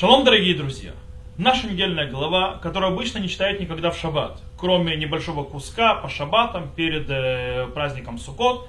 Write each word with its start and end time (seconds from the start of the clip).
Шалом, 0.00 0.24
дорогие 0.24 0.54
друзья! 0.54 0.92
Наша 1.36 1.66
недельная 1.66 2.10
глава, 2.10 2.56
которую 2.62 2.90
обычно 2.90 3.18
не 3.18 3.28
читают 3.28 3.60
никогда 3.60 3.90
в 3.90 3.98
шаббат, 3.98 4.40
кроме 4.56 4.96
небольшого 4.96 5.44
куска 5.44 5.94
по 5.94 6.08
шаббатам 6.08 6.70
перед 6.74 7.04
э, 7.10 7.66
праздником 7.74 8.16
Суккот. 8.16 8.66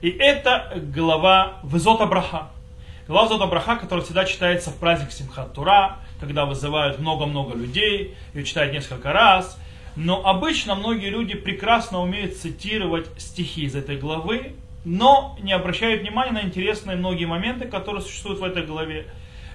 И 0.00 0.10
это 0.10 0.80
глава 0.94 1.58
Везота 1.64 2.06
Браха. 2.06 2.50
Глава 3.08 3.24
Везота 3.24 3.46
Браха, 3.46 3.74
которая 3.78 4.04
всегда 4.04 4.24
читается 4.24 4.70
в 4.70 4.76
праздник 4.76 5.10
Симхат 5.10 5.54
Тура, 5.54 5.96
когда 6.20 6.44
вызывают 6.44 7.00
много-много 7.00 7.56
людей, 7.56 8.14
ее 8.32 8.44
читают 8.44 8.72
несколько 8.72 9.12
раз. 9.12 9.58
Но 9.96 10.24
обычно 10.24 10.76
многие 10.76 11.08
люди 11.08 11.34
прекрасно 11.34 12.00
умеют 12.00 12.36
цитировать 12.36 13.08
стихи 13.18 13.62
из 13.62 13.74
этой 13.74 13.96
главы, 13.96 14.52
но 14.84 15.36
не 15.42 15.52
обращают 15.52 16.02
внимания 16.02 16.30
на 16.30 16.42
интересные 16.44 16.96
многие 16.96 17.24
моменты, 17.24 17.66
которые 17.66 18.02
существуют 18.02 18.38
в 18.38 18.44
этой 18.44 18.64
главе 18.64 19.08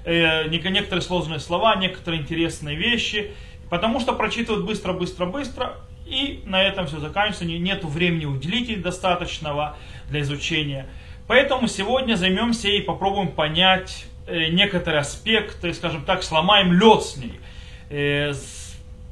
некоторые 0.05 1.01
сложные 1.01 1.39
слова, 1.39 1.75
некоторые 1.75 2.21
интересные 2.21 2.75
вещи, 2.75 3.33
потому 3.69 3.99
что 3.99 4.13
прочитывают 4.13 4.65
быстро, 4.65 4.93
быстро, 4.93 5.25
быстро, 5.25 5.77
и 6.05 6.43
на 6.45 6.61
этом 6.61 6.85
все 6.85 6.99
заканчивается, 6.99 7.45
нет 7.45 7.83
времени 7.83 8.25
уделить 8.25 8.81
достаточного 8.81 9.77
для 10.09 10.21
изучения. 10.21 10.87
Поэтому 11.27 11.67
сегодня 11.67 12.15
займемся 12.15 12.67
и 12.67 12.81
попробуем 12.81 13.29
понять 13.29 14.05
э, 14.27 14.49
некоторые 14.49 15.01
аспекты, 15.01 15.73
скажем 15.73 16.05
так, 16.05 16.21
сломаем 16.21 16.71
лед 16.73 17.01
с 17.01 17.17
ней, 17.17 17.39
э, 17.89 18.33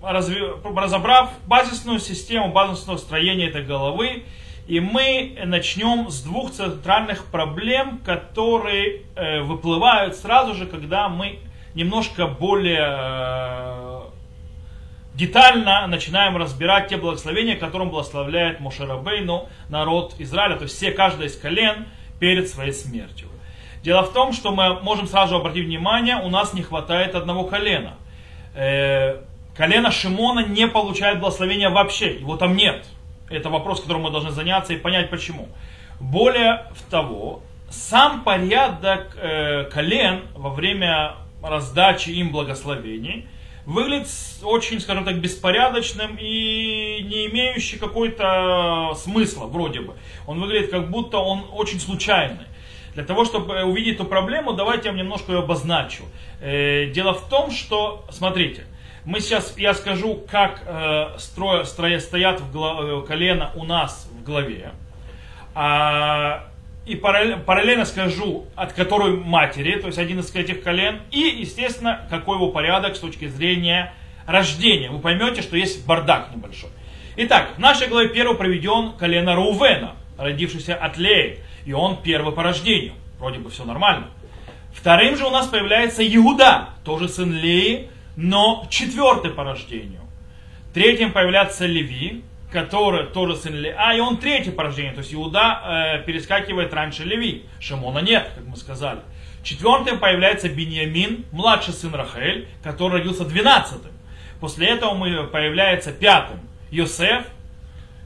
разобрав 0.03 1.31
базисную 1.47 1.99
систему, 1.99 2.51
базисное 2.51 2.97
строение 2.97 3.49
этой 3.49 3.63
головы, 3.63 4.23
и 4.67 4.79
мы 4.79 5.37
начнем 5.45 6.09
с 6.09 6.21
двух 6.21 6.51
центральных 6.51 7.25
проблем, 7.25 7.99
которые 8.05 9.01
э, 9.15 9.41
выплывают 9.41 10.15
сразу 10.15 10.53
же, 10.53 10.65
когда 10.65 11.09
мы 11.09 11.39
немножко 11.73 12.27
более 12.27 12.97
э, 12.97 14.01
детально 15.15 15.85
начинаем 15.87 16.37
разбирать 16.37 16.87
те 16.87 16.97
благословения, 16.97 17.55
которым 17.57 17.89
благословляет 17.89 18.61
Мошерабейну 18.61 19.49
народ 19.69 20.15
Израиля, 20.19 20.55
то 20.55 20.63
есть 20.63 20.75
все, 20.75 20.91
каждое 20.91 21.27
из 21.27 21.35
колен 21.35 21.85
перед 22.19 22.47
своей 22.47 22.71
смертью. 22.71 23.27
Дело 23.83 24.03
в 24.03 24.13
том, 24.13 24.31
что 24.31 24.53
мы 24.53 24.79
можем 24.81 25.07
сразу 25.07 25.35
обратить 25.35 25.65
внимание, 25.65 26.15
у 26.15 26.29
нас 26.29 26.53
не 26.53 26.61
хватает 26.61 27.15
одного 27.15 27.43
колена. 27.43 27.95
Э, 28.55 29.17
колено 29.57 29.91
Шимона 29.91 30.45
не 30.45 30.67
получает 30.67 31.19
благословения 31.19 31.69
вообще, 31.69 32.13
его 32.15 32.37
там 32.37 32.55
нет. 32.55 32.85
Это 33.29 33.49
вопрос, 33.49 33.81
которым 33.81 34.03
мы 34.03 34.11
должны 34.11 34.31
заняться 34.31 34.73
и 34.73 34.77
понять 34.77 35.09
почему. 35.09 35.47
Более 35.99 36.65
того, 36.89 37.41
сам 37.69 38.23
порядок 38.23 39.17
э, 39.19 39.65
колен 39.71 40.21
во 40.35 40.49
время 40.49 41.15
раздачи 41.41 42.09
им 42.09 42.31
благословений 42.31 43.27
выглядит 43.65 44.07
очень, 44.43 44.79
скажем 44.79 45.05
так, 45.05 45.19
беспорядочным 45.19 46.17
и 46.19 47.01
не 47.03 47.27
имеющий 47.27 47.77
какой-то 47.77 48.93
смысла 48.95 49.45
вроде 49.45 49.81
бы. 49.81 49.95
Он 50.27 50.39
выглядит 50.39 50.69
как 50.69 50.89
будто 50.89 51.17
он 51.17 51.45
очень 51.51 51.79
случайный. 51.79 52.45
Для 52.93 53.03
того, 53.03 53.25
чтобы 53.25 53.63
увидеть 53.63 53.95
эту 53.95 54.05
проблему, 54.05 54.53
давайте 54.53 54.85
я 54.85 54.91
вам 54.91 54.99
немножко 54.99 55.31
ее 55.31 55.39
обозначу. 55.39 56.03
Э, 56.41 56.87
дело 56.87 57.13
в 57.13 57.27
том, 57.27 57.49
что, 57.49 58.05
смотрите, 58.11 58.65
мы 59.05 59.19
сейчас, 59.19 59.53
я 59.57 59.73
скажу, 59.73 60.23
как 60.29 60.63
э, 60.65 61.17
строя, 61.17 61.63
строя, 61.65 61.99
стоят 61.99 62.39
в 62.39 62.51
глав, 62.51 62.79
э, 62.81 63.07
колено 63.07 63.51
у 63.55 63.65
нас 63.65 64.09
в 64.11 64.23
главе. 64.23 64.71
А, 65.55 66.47
и 66.85 66.95
параллельно, 66.95 67.37
параллельно 67.37 67.85
скажу, 67.85 68.45
от 68.55 68.73
которой 68.73 69.15
матери, 69.17 69.79
то 69.79 69.87
есть 69.87 69.99
один 69.99 70.19
из 70.19 70.33
этих 70.33 70.63
колен. 70.63 71.01
И, 71.11 71.19
естественно, 71.19 72.05
какой 72.09 72.37
его 72.37 72.49
порядок 72.49 72.95
с 72.95 72.99
точки 72.99 73.27
зрения 73.27 73.93
рождения. 74.25 74.89
Вы 74.89 74.99
поймете, 74.99 75.41
что 75.41 75.57
есть 75.57 75.85
бардак 75.85 76.29
небольшой. 76.33 76.69
Итак, 77.17 77.49
в 77.57 77.59
нашей 77.59 77.87
главе 77.87 78.09
первый 78.09 78.35
проведен 78.37 78.93
колено 78.93 79.35
Рувена, 79.35 79.95
родившийся 80.17 80.75
от 80.75 80.97
Леи. 80.97 81.39
И 81.65 81.73
он 81.73 82.01
первый 82.01 82.33
по 82.33 82.43
рождению. 82.43 82.93
Вроде 83.19 83.39
бы 83.39 83.49
все 83.49 83.63
нормально. 83.63 84.07
Вторым 84.73 85.15
же 85.15 85.25
у 85.25 85.29
нас 85.29 85.47
появляется 85.47 86.05
Иуда, 86.05 86.69
тоже 86.83 87.07
сын 87.07 87.31
Леи, 87.31 87.89
но 88.15 88.67
четвертый 88.69 89.31
по 89.31 89.43
рождению. 89.43 90.01
Третьим 90.73 91.11
появляется 91.11 91.65
Леви, 91.65 92.23
который 92.51 93.07
тоже 93.07 93.35
сын 93.35 93.53
Леви, 93.53 93.75
а 93.77 93.93
и 93.93 93.99
он 93.99 94.17
третий 94.17 94.51
по 94.51 94.63
рождению, 94.63 94.93
то 94.93 94.99
есть 94.99 95.13
Иуда 95.13 95.61
э, 95.99 96.03
перескакивает 96.05 96.73
раньше 96.73 97.03
Леви, 97.03 97.45
Шимона 97.59 97.99
нет, 97.99 98.29
как 98.35 98.45
мы 98.45 98.55
сказали. 98.55 98.99
Четвертым 99.43 99.99
появляется 99.99 100.49
Беньямин, 100.49 101.25
младший 101.31 101.73
сын 101.73 101.93
Рахель, 101.93 102.47
который 102.63 102.99
родился 102.99 103.25
двенадцатым. 103.25 103.91
После 104.39 104.67
этого 104.67 104.93
мы 104.93 105.25
появляется 105.27 105.91
пятым 105.91 106.39
Йосеф, 106.71 107.25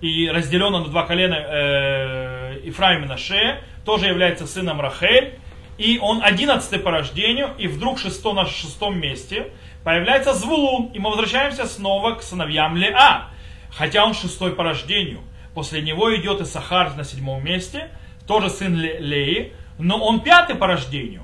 и 0.02 0.30
разделен 0.30 0.72
на 0.72 0.84
два 0.86 1.06
колена 1.06 1.36
э, 1.36 2.60
Ифраим 2.64 3.04
и 3.04 3.08
Наше, 3.08 3.62
тоже 3.84 4.08
является 4.08 4.46
сыном 4.46 4.80
Рахель, 4.80 5.34
и 5.78 6.00
он 6.00 6.22
одиннадцатый 6.24 6.80
по 6.80 6.92
рождению, 6.92 7.50
и 7.58 7.68
вдруг 7.68 8.00
шесто, 8.00 8.34
на 8.34 8.46
шестом 8.46 9.00
месте 9.00 9.52
появляется 9.84 10.34
Звулун, 10.34 10.88
и 10.94 11.00
мы 11.00 11.10
возвращаемся 11.10 11.66
снова 11.66 12.16
к 12.16 12.24
сыновьям 12.24 12.76
Леа, 12.76 13.30
хотя 13.72 14.06
он 14.06 14.14
шестой 14.14 14.54
по 14.54 14.64
рождению. 14.64 15.20
После 15.54 15.82
него 15.82 16.16
идет 16.16 16.42
Исахар 16.42 16.96
на 16.96 17.04
седьмом 17.04 17.44
месте, 17.44 17.90
тоже 18.28 18.50
сын 18.50 18.76
Леи, 18.76 19.54
но 19.80 19.98
он 19.98 20.22
пятый 20.22 20.56
по 20.56 20.68
рождению. 20.68 21.24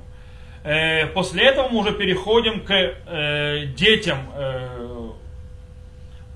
Э, 0.64 1.08
после 1.08 1.44
этого 1.44 1.68
мы 1.70 1.80
уже 1.80 1.92
переходим 1.92 2.62
к 2.62 2.72
э, 2.72 3.66
детям 3.76 4.20
э, 4.34 5.12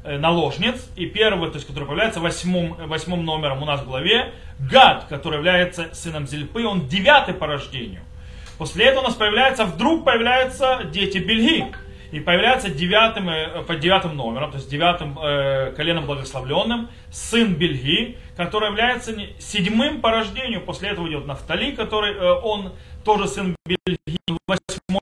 наложниц. 0.04 0.90
И 0.96 1.06
первый, 1.06 1.50
то 1.50 1.56
есть, 1.56 1.68
который 1.68 1.86
появляется 1.86 2.20
восьмым, 2.20 2.74
восьмым 2.88 3.26
номером 3.26 3.64
у 3.64 3.66
нас 3.66 3.82
в 3.82 3.86
главе, 3.86 4.32
Гад, 4.60 5.06
который 5.10 5.38
является 5.38 5.94
сыном 5.94 6.28
Зельпы, 6.28 6.66
он 6.66 6.88
девятый 6.88 7.34
по 7.34 7.48
рождению. 7.48 8.02
После 8.58 8.86
этого 8.86 9.02
у 9.02 9.08
нас 9.08 9.16
появляется, 9.16 9.66
вдруг 9.66 10.04
появляются 10.04 10.82
дети 10.92 11.20
Бельги 11.20 11.66
и 12.12 12.20
появляется 12.20 12.70
девятым, 12.70 13.30
э, 13.30 13.64
под 13.64 13.80
девятым 13.80 14.16
номером, 14.16 14.52
то 14.52 14.58
есть 14.58 14.70
девятым 14.70 15.18
э, 15.20 15.74
коленом 15.76 16.06
благословленным, 16.06 16.90
сын 17.12 17.54
Бельги, 17.56 18.18
который 18.36 18.70
является 18.70 19.14
седьмым 19.40 20.02
по 20.02 20.12
рождению. 20.12 20.62
После 20.62 20.90
этого 20.90 21.08
идет 21.08 21.26
Нафтали, 21.26 21.72
который 21.72 22.14
э, 22.14 22.32
он 22.44 22.74
тоже 23.04 23.28
сын 23.28 23.56
Бельги, 23.66 24.20
восьмой 24.48 25.02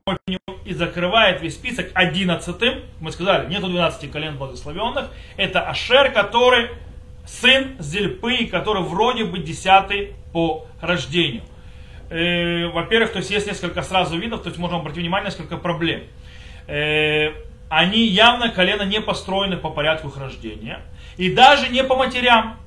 и 0.66 0.73
закрывает 0.73 1.41
весь 1.41 1.55
список 1.55 1.91
одиннадцатым. 1.93 2.81
Мы 2.99 3.11
сказали, 3.11 3.47
нету 3.49 3.67
двенадцати 3.67 4.07
колен 4.07 4.37
благословенных. 4.37 5.09
Это 5.37 5.61
Ашер, 5.61 6.11
который 6.11 6.69
сын 7.25 7.75
Зельпы, 7.79 8.47
который 8.47 8.83
вроде 8.83 9.25
бы 9.25 9.39
десятый 9.39 10.13
по 10.33 10.66
рождению. 10.81 11.43
Э, 12.09 12.67
во-первых, 12.67 13.13
то 13.13 13.19
есть 13.19 13.31
есть 13.31 13.47
несколько 13.47 13.81
сразу 13.81 14.17
видов, 14.17 14.41
то 14.41 14.49
есть 14.49 14.59
можем 14.59 14.79
обратить 14.79 15.01
внимание 15.01 15.29
на 15.29 15.29
несколько 15.29 15.57
проблем. 15.57 16.03
Э, 16.68 17.31
они 17.70 18.06
явно 18.06 18.50
колено 18.50 18.84
не 18.84 19.02
построены 19.02 19.58
по 19.58 19.70
порядку 19.70 20.09
их 20.09 20.18
рождения. 20.18 20.81
И 21.18 21.31
даже 21.31 21.70
не 21.70 21.84
по 21.84 21.96
матерям. 21.96 22.58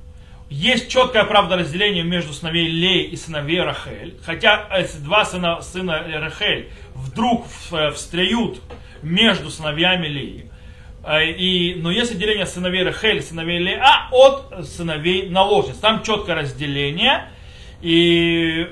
Есть 0.49 0.89
четкое 0.89 1.25
правда 1.25 1.57
разделение 1.57 2.03
между 2.03 2.33
сыновей 2.33 2.67
Лей 2.67 3.03
и 3.03 3.15
сыновей 3.15 3.61
Рахель. 3.61 4.17
Хотя 4.25 4.67
два 4.99 5.23
сына, 5.23 5.61
сына 5.61 6.03
Рахель 6.19 6.69
вдруг 6.95 7.45
э, 7.71 7.91
встряют 7.91 8.59
между 9.03 9.51
сыновьями 9.51 10.07
Леи. 10.07 10.51
Э, 11.03 11.29
и, 11.29 11.75
но 11.75 11.91
есть 11.91 12.11
отделение 12.11 12.47
сыновей 12.47 12.83
Рахель, 12.83 13.21
сыновей 13.21 13.59
Леа 13.59 14.07
от 14.11 14.65
сыновей 14.65 15.29
наложниц. 15.29 15.77
Там 15.77 16.01
четкое 16.01 16.35
разделение. 16.35 17.29
И 17.81 18.67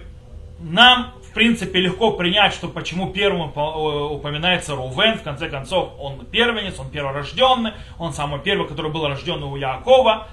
нам 0.60 1.14
принципе, 1.38 1.80
легко 1.80 2.12
принять, 2.12 2.52
что 2.52 2.68
почему 2.68 3.12
первым 3.12 3.52
упоминается 3.52 4.76
Рувен, 4.76 5.20
в 5.20 5.22
конце 5.22 5.50
концов, 5.50 5.92
он 6.00 6.26
первенец, 6.26 6.80
он 6.80 6.90
перворожденный, 6.90 7.74
он 8.00 8.12
самый 8.12 8.40
первый, 8.40 8.68
который 8.68 8.92
был 8.92 9.08
рожден 9.08 9.44
у 9.44 9.56
Якова. 9.56 10.28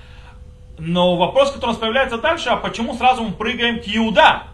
Но 0.79 1.17
вопрос, 1.17 1.53
который 1.53 1.67
у 1.67 1.73
нас 1.73 1.77
появляется 1.77 2.17
дальше, 2.17 2.49
а 2.49 2.57
почему 2.57 2.95
сразу 2.95 3.23
мы 3.23 3.33
прыгаем 3.33 3.81
к 3.81 3.85
Иуда? 3.87 4.45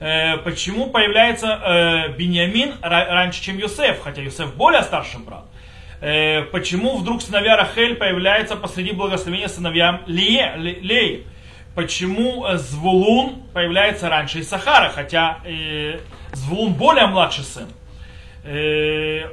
Э, 0.00 0.38
почему 0.38 0.90
появляется 0.90 1.46
э, 1.46 2.16
Беньямин 2.16 2.74
раньше, 2.82 3.40
чем 3.40 3.58
Юсеф, 3.58 4.00
хотя 4.00 4.22
Юсеф 4.22 4.54
более 4.56 4.82
старший 4.82 5.20
брат? 5.20 5.44
Э, 6.00 6.42
почему 6.50 6.96
вдруг 6.96 7.22
сыновья 7.22 7.56
Рахель 7.56 7.94
появляются 7.94 8.56
посреди 8.56 8.90
благословения 8.90 9.46
сыновьям 9.46 10.00
Леи? 10.06 10.50
Леи? 10.56 11.26
Почему 11.74 12.46
э, 12.46 12.58
Звулун 12.58 13.42
появляется 13.52 14.08
раньше 14.08 14.40
Исахара, 14.40 14.90
хотя 14.90 15.38
э, 15.44 16.00
Звулун 16.32 16.74
более 16.74 17.06
младший 17.06 17.44
сын. 17.44 17.68
Э, 18.44 19.28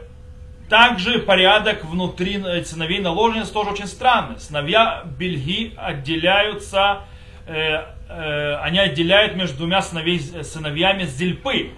также 0.69 1.19
порядок 1.19 1.83
внутри 1.83 2.41
э, 2.43 2.63
сыновей 2.63 2.99
наложниц 2.99 3.49
тоже 3.49 3.71
очень 3.71 3.87
странный. 3.87 4.39
Сыновья 4.39 5.03
Бельги 5.17 5.73
отделяются, 5.75 7.01
э, 7.47 7.83
э, 8.07 8.55
они 8.61 8.79
отделяют 8.79 9.35
между 9.35 9.57
двумя 9.57 9.81
сыновей, 9.81 10.19
сыновьями 10.19 11.03
Зильпы. 11.03 11.71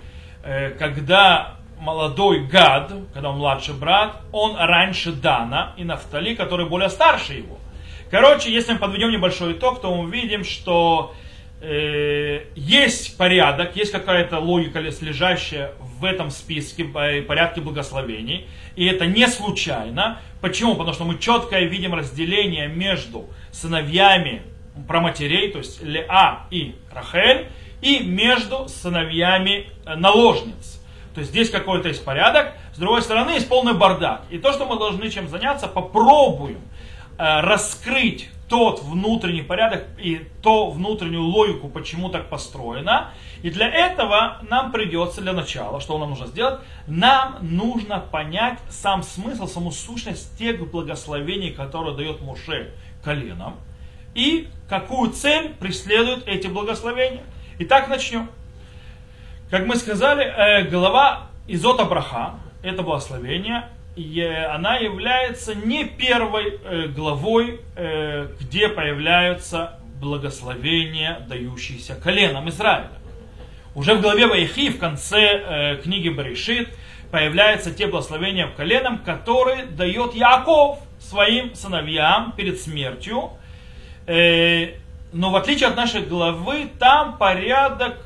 Э, 0.44 0.72
когда 0.72 1.56
молодой 1.80 2.46
Гад, 2.46 2.92
когда 3.13 3.30
он 3.30 3.38
младший 3.38 3.74
брат, 3.74 4.18
он 4.31 4.56
раньше 4.58 5.12
Дана 5.12 5.74
и 5.78 5.84
Нафтали, 5.84 6.36
который 6.36 6.68
более 6.68 6.90
старше 6.90 7.34
его. 7.34 7.58
Короче, 8.12 8.52
если 8.52 8.74
мы 8.74 8.80
подведем 8.80 9.10
небольшой 9.10 9.54
итог, 9.54 9.80
то 9.80 9.96
мы 9.96 10.04
увидим, 10.04 10.44
что 10.44 11.16
э, 11.62 12.42
есть 12.56 13.18
порядок, 13.18 13.78
есть 13.78 13.94
какая-то 13.94 14.40
логика 14.40 14.80
лежащая 14.80 15.72
в 15.80 16.04
этом 16.04 16.30
списке, 16.30 16.84
порядке 16.84 17.62
благословений. 17.62 18.50
И 18.75 18.86
это 18.86 19.06
не 19.06 19.25
случайно. 19.28 20.19
Почему? 20.42 20.74
Потому 20.74 20.94
что 20.94 21.06
мы 21.06 21.19
четко 21.19 21.58
видим 21.62 21.94
разделение 21.94 22.68
между 22.68 23.30
сыновьями 23.54 24.42
проматерей, 24.90 25.50
то 25.50 25.60
есть 25.60 25.81
Леа 25.81 26.48
и 26.52 26.75
Рахель, 26.94 27.48
и 27.81 28.00
между 28.00 28.68
сыновьями 28.68 29.68
э, 29.86 29.96
наложниц. 29.96 30.81
То 31.13 31.22
есть 31.22 31.31
здесь 31.31 31.50
какой-то 31.50 31.88
есть 31.88 32.04
порядок, 32.04 32.56
с 32.74 32.78
другой 32.78 33.04
стороны 33.04 33.31
есть 33.31 33.48
полный 33.48 33.74
бардак. 33.74 34.24
И 34.30 34.38
то, 34.38 34.52
что 34.52 34.66
мы 34.66 34.78
должны 34.78 35.10
чем 35.10 35.30
заняться, 35.30 35.69
попробуем 35.69 36.60
раскрыть 37.21 38.29
тот 38.50 38.81
внутренний 38.83 39.44
порядок 39.44 39.85
и 39.97 40.27
то 40.41 40.71
внутреннюю 40.71 41.23
логику, 41.23 41.69
почему 41.69 42.09
так 42.09 42.29
построено. 42.29 43.12
И 43.44 43.50
для 43.50 43.69
этого 43.69 44.39
нам 44.50 44.71
придется 44.71 45.21
для 45.21 45.31
начала, 45.31 45.79
что 45.79 45.97
нам 45.97 46.09
нужно 46.09 46.27
сделать, 46.27 46.59
нам 46.85 47.38
нужно 47.41 48.00
понять 48.00 48.59
сам 48.69 49.03
смысл, 49.03 49.47
саму 49.47 49.71
сущность 49.71 50.38
тех 50.38 50.69
благословений, 50.69 51.51
которые 51.51 51.95
дает 51.95 52.21
Муше 52.21 52.71
коленам, 53.03 53.56
и 54.15 54.50
какую 54.67 55.12
цель 55.12 55.53
преследуют 55.53 56.27
эти 56.27 56.47
благословения. 56.47 57.24
Итак, 57.59 57.88
начнем. 57.88 58.29
Как 59.50 59.65
мы 59.65 59.75
сказали, 59.77 60.25
э, 60.25 60.69
глава 60.69 61.27
Изота 61.47 61.85
Браха, 61.85 62.35
это 62.63 62.83
благословение, 62.83 63.69
и 63.95 64.21
она 64.21 64.77
является 64.77 65.53
не 65.53 65.85
первой 65.85 66.59
э, 66.63 66.88
главой, 66.88 67.59
э, 67.75 68.27
где 68.39 68.69
появляются 68.69 69.79
благословения, 69.99 71.25
дающиеся 71.27 71.95
коленам 71.95 72.49
Израиля. 72.49 72.89
Уже 73.75 73.93
в 73.95 74.01
главе 74.01 74.27
Вайхи, 74.27 74.69
в 74.69 74.79
конце 74.79 75.79
книги 75.81 76.09
Баришит, 76.09 76.67
появляются 77.09 77.71
те 77.71 77.88
благословения 77.88 78.47
в 78.47 78.53
коленам, 78.53 78.97
которые 78.97 79.65
дает 79.65 80.13
Яков 80.13 80.79
своим 80.99 81.55
сыновьям 81.55 82.33
перед 82.35 82.59
смертью. 82.59 83.29
Но 84.07 85.29
в 85.29 85.35
отличие 85.38 85.69
от 85.69 85.77
нашей 85.77 86.01
главы, 86.01 86.67
там 86.79 87.17
порядок 87.17 87.97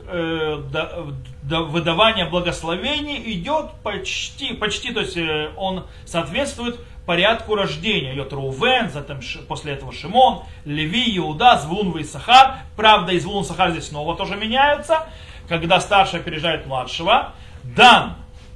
выдавания 1.47 2.25
благословений 2.25 3.33
идет 3.33 3.71
почти, 3.83 4.53
почти, 4.53 4.92
то 4.92 5.01
есть 5.01 5.15
э, 5.18 5.51
он 5.57 5.86
соответствует 6.06 6.80
порядку 7.06 7.56
рождения. 7.56 8.13
Идет 8.13 8.33
Рувен, 8.33 8.89
затем 8.89 9.19
после 9.47 9.74
этого 9.74 9.94
Шимон, 9.94 10.44
Леви, 10.65 11.18
Иуда, 11.18 11.57
Звун 11.57 11.97
и 11.97 12.03
Сахар. 12.03 12.57
Правда, 12.75 13.13
из 13.13 13.24
Звун 13.24 13.44
и 13.44 13.45
Сахар 13.45 13.71
здесь 13.71 13.88
снова 13.88 14.15
тоже 14.15 14.36
меняются. 14.36 15.07
Когда 15.47 15.80
старший 15.80 16.19
опережает 16.19 16.65
младшего. 16.65 17.33
Дан, 17.63 18.15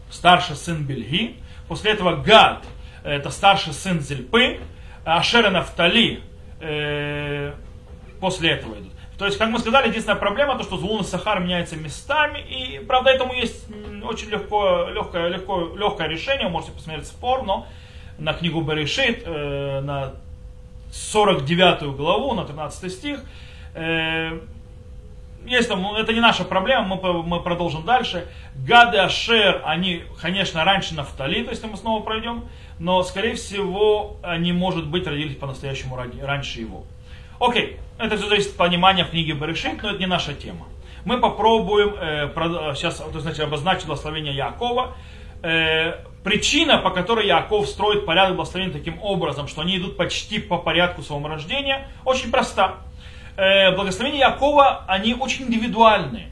старший 0.10 0.56
сын 0.56 0.84
Бельги. 0.84 1.38
После 1.68 1.92
этого 1.92 2.16
Гад, 2.16 2.64
это 3.04 3.30
старший 3.30 3.74
сын 3.74 4.02
Зельпы. 4.02 4.60
Ашер 5.06 5.48
и 5.48 5.50
Нафтали 5.50 6.22
э, 6.60 7.54
после 8.20 8.52
этого 8.52 8.76
идут. 8.76 8.94
То 9.20 9.26
есть, 9.26 9.38
как 9.38 9.50
мы 9.50 9.60
сказали, 9.60 9.90
единственная 9.90 10.18
проблема, 10.18 10.58
то, 10.58 10.64
что 10.64 10.78
Зулун 10.78 11.02
и 11.02 11.04
Сахар 11.04 11.42
меняются 11.42 11.76
местами, 11.76 12.40
и, 12.40 12.80
правда, 12.80 13.10
этому 13.10 13.34
есть 13.34 13.68
очень 14.02 14.30
легко, 14.30 14.88
легкое, 14.94 15.28
легко, 15.28 15.76
легкое 15.76 16.08
решение, 16.08 16.46
вы 16.46 16.54
можете 16.54 16.72
посмотреть 16.72 17.06
спор, 17.06 17.44
но 17.44 17.68
на 18.18 18.34
книгу 18.34 18.62
Берешит, 18.62 19.24
э, 19.26 19.82
на 19.82 20.14
49 20.94 21.98
главу, 21.98 22.34
на 22.34 22.46
13 22.46 22.90
стих, 22.90 23.20
э, 23.76 24.40
есть 25.46 25.68
там, 25.68 25.96
это 25.96 26.14
не 26.14 26.22
наша 26.22 26.46
проблема, 26.46 26.96
мы, 26.96 27.24
мы 27.24 27.42
продолжим 27.42 27.84
дальше. 27.84 28.26
Гады 28.56 29.00
Ашер, 29.00 29.62
они, 29.66 30.04
конечно, 30.22 30.64
раньше 30.64 30.96
Нафтали, 30.96 31.44
то 31.44 31.50
есть 31.50 31.62
мы 31.66 31.76
снова 31.76 32.02
пройдем, 32.02 32.46
но, 32.80 33.04
скорее 33.04 33.36
всего, 33.36 34.16
они, 34.24 34.54
может 34.54 34.88
быть, 34.88 35.06
родились 35.06 35.36
по-настоящему 35.36 36.00
раньше 36.22 36.62
его. 36.62 36.86
Окей, 37.40 37.78
это 37.98 38.18
все 38.18 38.28
зависит 38.28 38.52
от 38.52 38.58
понимания 38.58 39.06
в 39.06 39.12
книге 39.12 39.34
Берешит, 39.34 39.82
но 39.82 39.92
это 39.92 40.00
не 40.00 40.08
наша 40.08 40.34
тема. 40.34 40.68
Мы 41.06 41.20
попробуем, 41.20 41.96
э, 41.96 42.28
про, 42.28 42.76
сейчас 42.76 42.98
то 42.98 43.20
значит, 43.20 43.40
обозначить 43.40 43.88
благословение 43.88 44.36
Якова. 44.36 44.96
Э, 45.42 45.94
причина, 46.24 46.80
по 46.80 46.90
которой 46.90 47.28
Яков 47.28 47.68
строит 47.68 48.06
порядок 48.06 48.36
благословения 48.36 48.74
таким 48.74 49.02
образом, 49.02 49.48
что 49.48 49.62
они 49.62 49.78
идут 49.78 49.96
почти 49.96 50.40
по 50.40 50.58
порядку 50.58 51.02
своего 51.02 51.30
рождения, 51.30 51.88
очень 52.04 52.30
проста. 52.30 52.76
Э, 53.38 53.74
благословения 53.74 54.20
Якова, 54.28 54.84
они 54.88 55.14
очень 55.14 55.46
индивидуальные. 55.46 56.32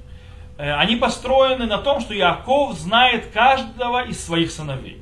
Э, 0.57 0.73
они 0.73 0.97
построены 0.97 1.67
на 1.67 1.77
том, 1.77 2.01
что 2.01 2.13
Яков 2.13 2.73
знает 2.73 3.27
каждого 3.27 4.03
из 4.03 4.23
своих 4.23 4.51
сыновей. 4.51 5.01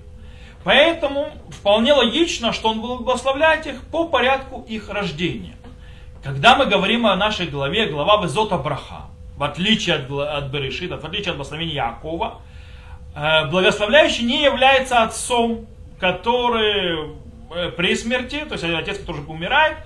Поэтому 0.63 1.29
вполне 1.49 1.93
логично, 1.93 2.53
что 2.53 2.69
он 2.69 2.81
благословляет 2.81 3.65
их 3.65 3.81
по 3.87 4.07
порядку 4.07 4.65
их 4.67 4.89
рождения. 4.89 5.54
Когда 6.25 6.55
мы 6.55 6.65
говорим 6.65 7.05
о 7.05 7.15
нашей 7.15 7.45
главе, 7.45 7.85
глава 7.85 8.23
Везота 8.23 8.57
Браха, 8.57 9.03
в 9.37 9.43
отличие 9.43 9.97
от, 9.97 10.09
от 10.09 10.45
Берешита, 10.45 10.97
в 10.97 11.05
отличие 11.05 11.29
от 11.29 11.35
благословения 11.35 11.75
Якова, 11.75 12.41
э, 13.15 13.45
благословляющий 13.51 14.23
не 14.23 14.41
является 14.41 15.03
отцом, 15.03 15.67
который 15.99 17.11
э, 17.53 17.69
при 17.77 17.95
смерти, 17.95 18.43
то 18.49 18.53
есть 18.53 18.63
отец, 18.63 18.97
который 18.97 19.21
уже 19.21 19.29
умирает, 19.29 19.77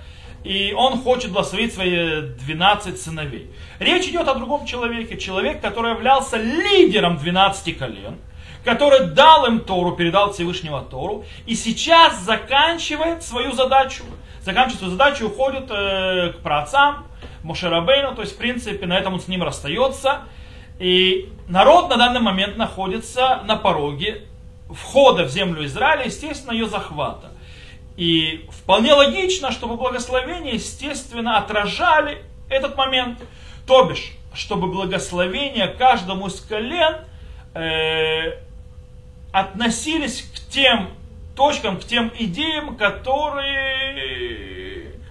и 0.42 0.72
он 0.74 1.02
хочет 1.02 1.30
благословить 1.30 1.74
свои 1.74 2.22
12 2.22 2.98
сыновей. 2.98 3.50
Речь 3.78 4.06
идет 4.06 4.26
о 4.26 4.34
другом 4.34 4.64
человеке, 4.64 5.18
человек, 5.18 5.60
который 5.60 5.92
являлся 5.92 6.38
лидером 6.38 7.18
12 7.18 7.76
колен, 7.76 8.16
который 8.64 9.08
дал 9.08 9.44
им 9.44 9.60
Тору, 9.60 9.92
передал 9.92 10.32
Всевышнего 10.32 10.80
Тору, 10.80 11.22
и 11.44 11.54
сейчас 11.54 12.18
заканчивает 12.22 13.22
свою 13.22 13.52
задачу– 13.52 14.04
заканчивает 14.42 14.78
свою 14.78 14.92
задачу, 14.92 15.26
уходит 15.26 15.70
э, 15.70 16.32
к 16.32 16.42
праотцам, 16.42 17.06
Мошерабейну, 17.42 18.14
то 18.14 18.22
есть, 18.22 18.34
в 18.34 18.38
принципе, 18.38 18.86
на 18.86 18.98
этом 18.98 19.14
он 19.14 19.20
с 19.20 19.28
ним 19.28 19.42
расстается. 19.42 20.22
И 20.78 21.32
народ 21.48 21.90
на 21.90 21.96
данный 21.96 22.20
момент 22.20 22.56
находится 22.56 23.42
на 23.44 23.56
пороге 23.56 24.22
входа 24.70 25.24
в 25.24 25.28
землю 25.30 25.64
Израиля, 25.66 26.04
естественно, 26.04 26.52
ее 26.52 26.66
захвата. 26.66 27.30
И 27.96 28.46
вполне 28.50 28.94
логично, 28.94 29.52
чтобы 29.52 29.76
благословения, 29.76 30.54
естественно, 30.54 31.38
отражали 31.38 32.22
этот 32.48 32.76
момент. 32.76 33.18
То 33.66 33.84
бишь, 33.84 34.12
чтобы 34.32 34.68
благословения 34.68 35.66
каждому 35.66 36.28
из 36.28 36.40
колен 36.40 36.96
э, 37.54 38.38
относились 39.32 40.22
к 40.22 40.50
тем 40.50 40.90
точкам, 41.40 41.78
к 41.78 41.84
тем 41.84 42.12
идеям, 42.18 42.76
которые 42.76 44.20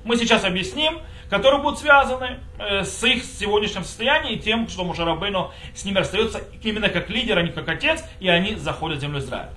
мы 0.03 0.15
сейчас 0.15 0.45
объясним, 0.45 0.99
которые 1.27 1.59
будут 1.59 1.79
связаны 1.79 2.37
э, 2.59 2.83
с 2.83 3.03
их 3.03 3.23
сегодняшним 3.23 3.83
состоянием 3.83 4.35
и 4.35 4.37
тем, 4.39 4.67
что 4.69 4.83
Мушарабейну 4.83 5.51
с 5.73 5.85
ними 5.85 5.97
расстается 5.97 6.41
именно 6.61 6.89
как 6.89 7.09
лидер, 7.09 7.39
а 7.39 7.41
не 7.41 7.49
как 7.49 7.67
отец, 7.67 8.03
и 8.19 8.29
они 8.29 8.53
заходят 8.57 8.99
в 8.99 9.01
землю 9.01 9.17
Израиля. 9.17 9.49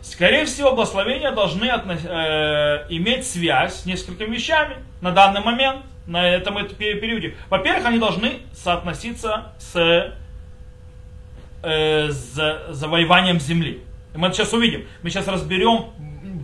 Скорее 0.00 0.44
всего, 0.44 0.70
благословения 0.70 1.32
должны 1.32 1.64
относ- 1.64 2.06
э, 2.06 2.86
иметь 2.90 3.26
связь 3.26 3.80
с 3.80 3.86
несколькими 3.86 4.32
вещами 4.32 4.76
на 5.00 5.10
данный 5.10 5.40
момент, 5.40 5.82
на 6.06 6.28
этом 6.28 6.54
периоде. 6.68 7.34
Во-первых, 7.50 7.84
они 7.84 7.98
должны 7.98 8.42
соотноситься 8.52 9.54
с, 9.58 9.74
э, 11.64 12.10
с 12.10 12.68
завоеванием 12.70 13.40
земли. 13.40 13.82
И 14.14 14.18
мы 14.18 14.28
это 14.28 14.36
сейчас 14.36 14.52
увидим. 14.52 14.86
Мы 15.02 15.10
сейчас 15.10 15.26
разберем 15.26 15.90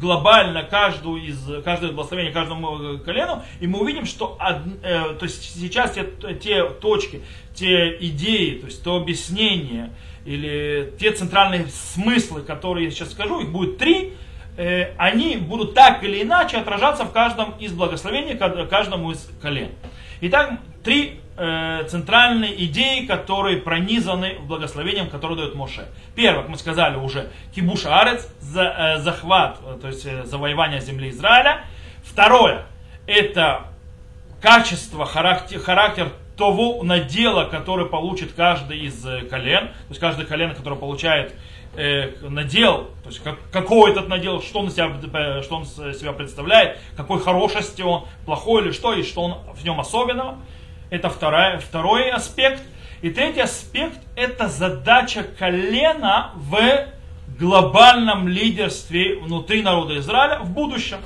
глобально 0.00 0.62
каждую 0.62 1.22
из, 1.22 1.38
каждое 1.64 1.92
благословение 1.92 2.32
каждому 2.32 2.98
колену, 2.98 3.42
и 3.60 3.66
мы 3.66 3.80
увидим, 3.80 4.06
что 4.06 4.36
од, 4.40 4.58
э, 4.82 5.14
то 5.18 5.24
есть 5.24 5.60
сейчас 5.60 5.92
те, 5.92 6.06
те 6.34 6.64
точки, 6.64 7.22
те 7.54 7.96
идеи, 8.06 8.58
то 8.58 8.66
есть 8.66 8.82
то 8.82 8.96
объяснение, 8.96 9.90
или 10.24 10.92
те 10.98 11.12
центральные 11.12 11.66
смыслы, 11.68 12.42
которые 12.42 12.86
я 12.86 12.90
сейчас 12.90 13.12
скажу, 13.12 13.40
их 13.40 13.50
будет 13.50 13.78
три, 13.78 14.14
э, 14.56 14.94
они 14.96 15.36
будут 15.36 15.74
так 15.74 16.02
или 16.04 16.22
иначе 16.22 16.58
отражаться 16.58 17.04
в 17.04 17.12
каждом 17.12 17.54
из 17.58 17.72
благословений, 17.72 18.36
каждому 18.36 19.12
из 19.12 19.28
колен. 19.40 19.70
Итак, 20.20 20.58
три 20.82 21.20
э, 21.36 21.84
центральные 21.88 22.64
идеи, 22.64 23.06
которые 23.06 23.58
пронизаны 23.58 24.38
благословением, 24.40 25.08
которое 25.08 25.36
дает 25.36 25.54
Моше. 25.54 25.86
Первое, 26.16 26.42
как 26.42 26.50
мы 26.50 26.56
сказали 26.58 26.96
уже, 26.96 27.30
кибуша 27.54 28.00
арец, 28.00 28.28
за, 28.40 28.62
э, 28.62 28.98
захват, 28.98 29.60
э, 29.64 29.78
то 29.80 29.86
есть 29.86 30.04
э, 30.06 30.24
завоевание 30.24 30.80
земли 30.80 31.10
Израиля. 31.10 31.64
Второе, 32.02 32.66
это 33.06 33.68
качество, 34.42 35.06
характер, 35.06 35.60
характер 35.60 36.10
того 36.36 36.82
надела, 36.82 37.44
который 37.44 37.86
получит 37.86 38.32
каждый 38.32 38.80
из 38.80 39.06
э, 39.06 39.20
колен, 39.22 39.68
то 39.68 39.88
есть 39.90 40.00
каждый 40.00 40.26
колено, 40.26 40.54
которое 40.54 40.76
получает 40.76 41.32
э, 41.78 42.10
надел, 42.28 42.90
то 43.04 43.08
есть 43.08 43.22
как, 43.22 43.38
какой 43.52 43.92
этот 43.92 44.08
надел, 44.08 44.42
что 44.42 44.58
он, 44.58 44.70
себя, 44.70 44.90
э, 45.12 45.42
что 45.42 45.56
он 45.56 45.64
себя 45.64 46.12
представляет, 46.12 46.78
какой 46.96 47.20
хорошести 47.20 47.82
он, 47.82 48.06
плохой 48.24 48.64
или 48.64 48.72
что, 48.72 48.92
и 48.92 49.04
что 49.04 49.22
он 49.22 49.38
в 49.54 49.64
нем 49.64 49.78
особенного. 49.78 50.38
Это 50.90 51.08
вторая, 51.08 51.58
второй 51.58 52.10
аспект. 52.10 52.62
И 53.00 53.10
третий 53.10 53.40
аспект– 53.40 53.98
это 54.16 54.48
задача 54.48 55.22
колена 55.38 56.32
в 56.34 56.58
глобальном 57.38 58.26
лидерстве 58.26 59.16
внутри 59.20 59.62
народа 59.62 59.96
Израиля 59.98 60.40
в 60.40 60.50
будущем. 60.50 60.98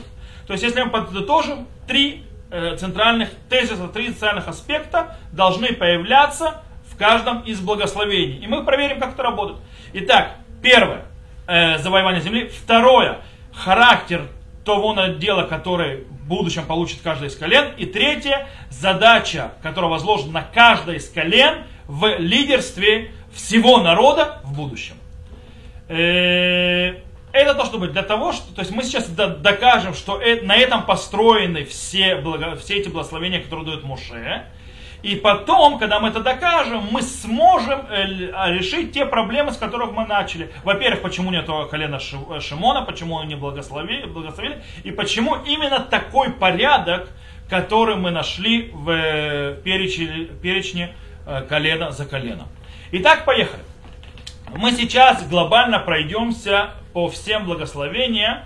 То 0.46 0.54
есть, 0.54 0.64
если 0.64 0.82
мы 0.82 0.90
подытожим, 0.90 1.66
три 1.86 2.24
э, 2.50 2.76
центральных 2.76 3.28
тезиса, 3.50 3.88
три 3.88 4.08
центральных 4.08 4.48
аспекта 4.48 5.18
должны 5.32 5.74
появляться 5.74 6.62
в 6.90 6.96
каждом 6.96 7.40
из 7.40 7.60
благословений. 7.60 8.38
И 8.38 8.46
мы 8.46 8.64
проверим, 8.64 9.00
как 9.00 9.12
это 9.12 9.22
работает. 9.22 9.60
Итак, 9.92 10.36
первое, 10.62 11.04
э, 11.46 11.78
завоевание 11.78 12.22
земли. 12.22 12.48
Второе, 12.48 13.18
характер 13.52 14.28
того 14.64 14.94
надела, 14.94 15.42
который 15.42 16.04
в 16.04 16.28
будущем 16.28 16.64
получит 16.64 17.00
каждый 17.02 17.28
из 17.28 17.36
колен. 17.36 17.72
И 17.76 17.86
третье, 17.86 18.46
задача, 18.70 19.52
которая 19.62 19.90
возложена 19.90 20.32
на 20.32 20.42
каждое 20.42 20.96
из 20.96 21.08
колен 21.08 21.64
в 21.86 22.16
лидерстве 22.18 23.10
всего 23.32 23.82
народа 23.82 24.40
в 24.44 24.54
будущем. 24.54 24.94
Э, 25.88 26.94
это 27.32 27.54
должно 27.54 27.78
быть 27.78 27.92
для 27.92 28.02
того, 28.02 28.32
что, 28.32 28.54
то 28.54 28.60
есть 28.60 28.70
мы 28.70 28.82
сейчас 28.82 29.08
докажем, 29.08 29.94
что 29.94 30.20
э, 30.20 30.42
на 30.42 30.56
этом 30.56 30.84
построены 30.84 31.64
все, 31.64 32.16
благо, 32.16 32.56
все 32.56 32.76
эти 32.76 32.88
благословения, 32.88 33.40
которые 33.40 33.66
дает 33.66 33.84
Моше. 33.84 34.46
И 35.02 35.16
потом, 35.16 35.78
когда 35.78 35.98
мы 35.98 36.08
это 36.08 36.20
докажем, 36.20 36.86
мы 36.92 37.02
сможем 37.02 37.80
э, 37.90 38.30
а, 38.32 38.50
решить 38.50 38.92
те 38.92 39.04
проблемы, 39.04 39.50
с 39.52 39.56
которых 39.56 39.92
мы 39.92 40.06
начали. 40.06 40.52
Во-первых, 40.62 41.02
почему 41.02 41.32
нет 41.32 41.48
колена 41.70 41.96
э, 41.96 42.40
Шимона, 42.40 42.82
почему 42.82 43.16
он 43.16 43.26
не 43.26 43.34
благословили, 43.34 44.06
благословили, 44.06 44.62
и 44.84 44.92
почему 44.92 45.36
именно 45.44 45.80
такой 45.80 46.30
порядок, 46.30 47.08
который 47.50 47.96
мы 47.96 48.12
нашли 48.12 48.70
в 48.72 48.90
э, 48.90 49.56
перечне, 49.64 50.28
перечне 50.40 50.94
колена 51.48 51.92
за 51.92 52.04
коленом. 52.04 52.48
Итак, 52.90 53.24
поехали. 53.24 53.62
Мы 54.56 54.72
сейчас 54.72 55.26
глобально 55.28 55.78
пройдемся 55.78 56.70
по 56.92 57.08
всем 57.08 57.44
благословениям, 57.44 58.40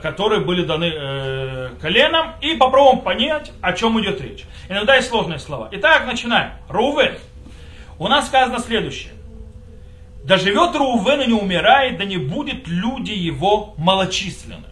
которые 0.00 0.40
были 0.40 0.64
даны 0.64 0.90
э, 0.94 1.70
коленам, 1.80 2.32
и 2.40 2.56
попробуем 2.56 3.00
понять, 3.00 3.52
о 3.60 3.74
чем 3.74 4.00
идет 4.00 4.20
речь. 4.20 4.44
Иногда 4.68 4.96
есть 4.96 5.08
сложные 5.08 5.38
слова. 5.38 5.68
Итак, 5.72 6.06
начинаем. 6.06 6.52
Рувен. 6.68 7.18
У 7.98 8.08
нас 8.08 8.28
сказано 8.28 8.60
следующее. 8.60 9.12
Да 10.24 10.38
живет 10.38 10.74
Рувен 10.74 11.20
и 11.20 11.26
не 11.26 11.34
умирает, 11.34 11.98
да 11.98 12.04
не 12.04 12.16
будет 12.16 12.66
люди 12.66 13.12
его 13.12 13.74
малочисленны. 13.76 14.68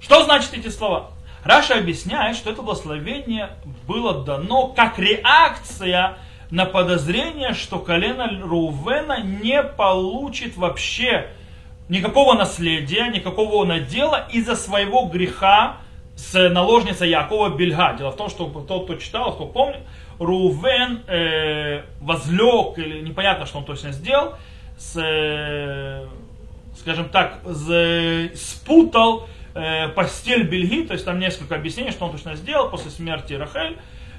Что 0.00 0.24
значит 0.24 0.52
эти 0.52 0.68
слова? 0.68 1.10
Раша 1.42 1.74
объясняет, 1.74 2.36
что 2.36 2.50
это 2.50 2.60
благословение 2.60 3.50
было 3.86 4.22
дано 4.22 4.68
как 4.68 4.98
реакция 4.98 6.18
на 6.50 6.66
подозрение, 6.66 7.54
что 7.54 7.78
колено 7.78 8.28
Рувена 8.42 9.22
не 9.22 9.62
получит 9.62 10.56
вообще 10.56 11.28
никакого 11.92 12.32
наследия, 12.34 13.08
никакого 13.08 13.66
надела 13.66 14.26
из-за 14.32 14.56
своего 14.56 15.04
греха 15.04 15.76
с 16.16 16.48
наложницей 16.48 17.10
Якова 17.10 17.50
Бельга. 17.50 17.94
Дело 17.98 18.10
в 18.10 18.16
том, 18.16 18.30
что 18.30 18.46
тот, 18.66 18.84
кто 18.84 18.94
читал, 18.96 19.34
кто 19.34 19.44
помнит, 19.44 19.80
Рувен 20.18 21.02
э, 21.06 21.82
возлег, 22.00 22.78
или 22.78 23.00
непонятно, 23.00 23.44
что 23.44 23.58
он 23.58 23.64
точно 23.64 23.92
сделал, 23.92 24.34
с, 24.78 24.96
э, 24.96 26.06
скажем 26.78 27.10
так, 27.10 27.40
с, 27.44 28.30
спутал 28.36 29.28
э, 29.54 29.88
постель 29.88 30.44
Бельги, 30.44 30.84
то 30.84 30.94
есть 30.94 31.04
там 31.04 31.18
несколько 31.18 31.56
объяснений, 31.56 31.90
что 31.90 32.06
он 32.06 32.12
точно 32.12 32.36
сделал 32.36 32.70
после 32.70 32.90
смерти 32.90 33.34
Рахель, 33.34 33.76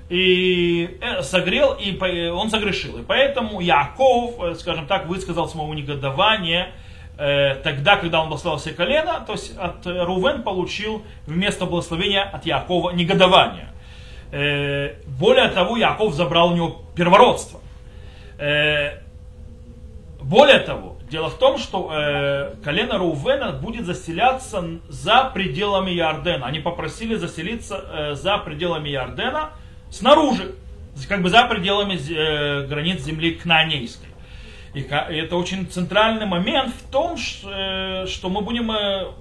и 0.09 0.99
э, 1.01 1.23
согрел, 1.23 1.73
и 1.73 1.97
он 2.27 2.51
согрешил. 2.51 2.99
И 2.99 3.03
поэтому 3.03 3.61
Яков, 3.61 4.39
э, 4.39 4.55
скажем 4.55 4.85
так, 4.85 5.07
высказал 5.07 5.47
самого 5.47 5.73
негодования 5.73 6.71
Э, 7.15 7.55
тогда, 7.55 7.97
когда 7.97 8.21
он 8.21 8.29
благословил 8.29 8.59
все 8.59 8.71
колено, 8.71 9.23
то 9.25 9.33
есть 9.33 9.55
от 9.57 9.85
Рувен 9.85 10.41
получил 10.41 11.03
вместо 11.27 11.65
благословения 11.65 12.23
от 12.23 12.45
Якова 12.45 12.89
негодование. 12.91 13.69
Э, 14.31 14.95
более 15.05 15.49
того, 15.49 15.77
Яков 15.77 16.15
забрал 16.15 16.53
у 16.53 16.55
него 16.55 16.81
первородство. 16.95 17.59
Э, 18.39 18.99
более 20.21 20.57
того, 20.59 20.97
дело 21.11 21.29
в 21.29 21.37
том, 21.37 21.57
что 21.57 22.53
колено 22.63 22.97
Рувена 22.97 23.51
будет 23.51 23.85
заселяться 23.85 24.63
за 24.87 25.25
пределами 25.33 25.91
Ярдена. 25.91 26.45
Они 26.45 26.59
попросили 26.59 27.15
заселиться 27.15 28.15
за 28.15 28.37
пределами 28.37 28.87
Ярдена 28.87 29.49
снаружи, 29.91 30.55
как 31.09 31.21
бы 31.21 31.29
за 31.29 31.43
пределами 31.43 31.97
границ 32.65 33.01
земли 33.01 33.33
Кнаанейской. 33.35 34.12
И 34.73 34.81
это 34.81 35.35
очень 35.35 35.67
центральный 35.67 36.25
момент 36.25 36.73
в 36.73 36.91
том, 36.91 37.15
э, 37.15 38.05
что 38.07 38.29
мы 38.29 38.41
будем, 38.41 38.71
э, 38.71 39.11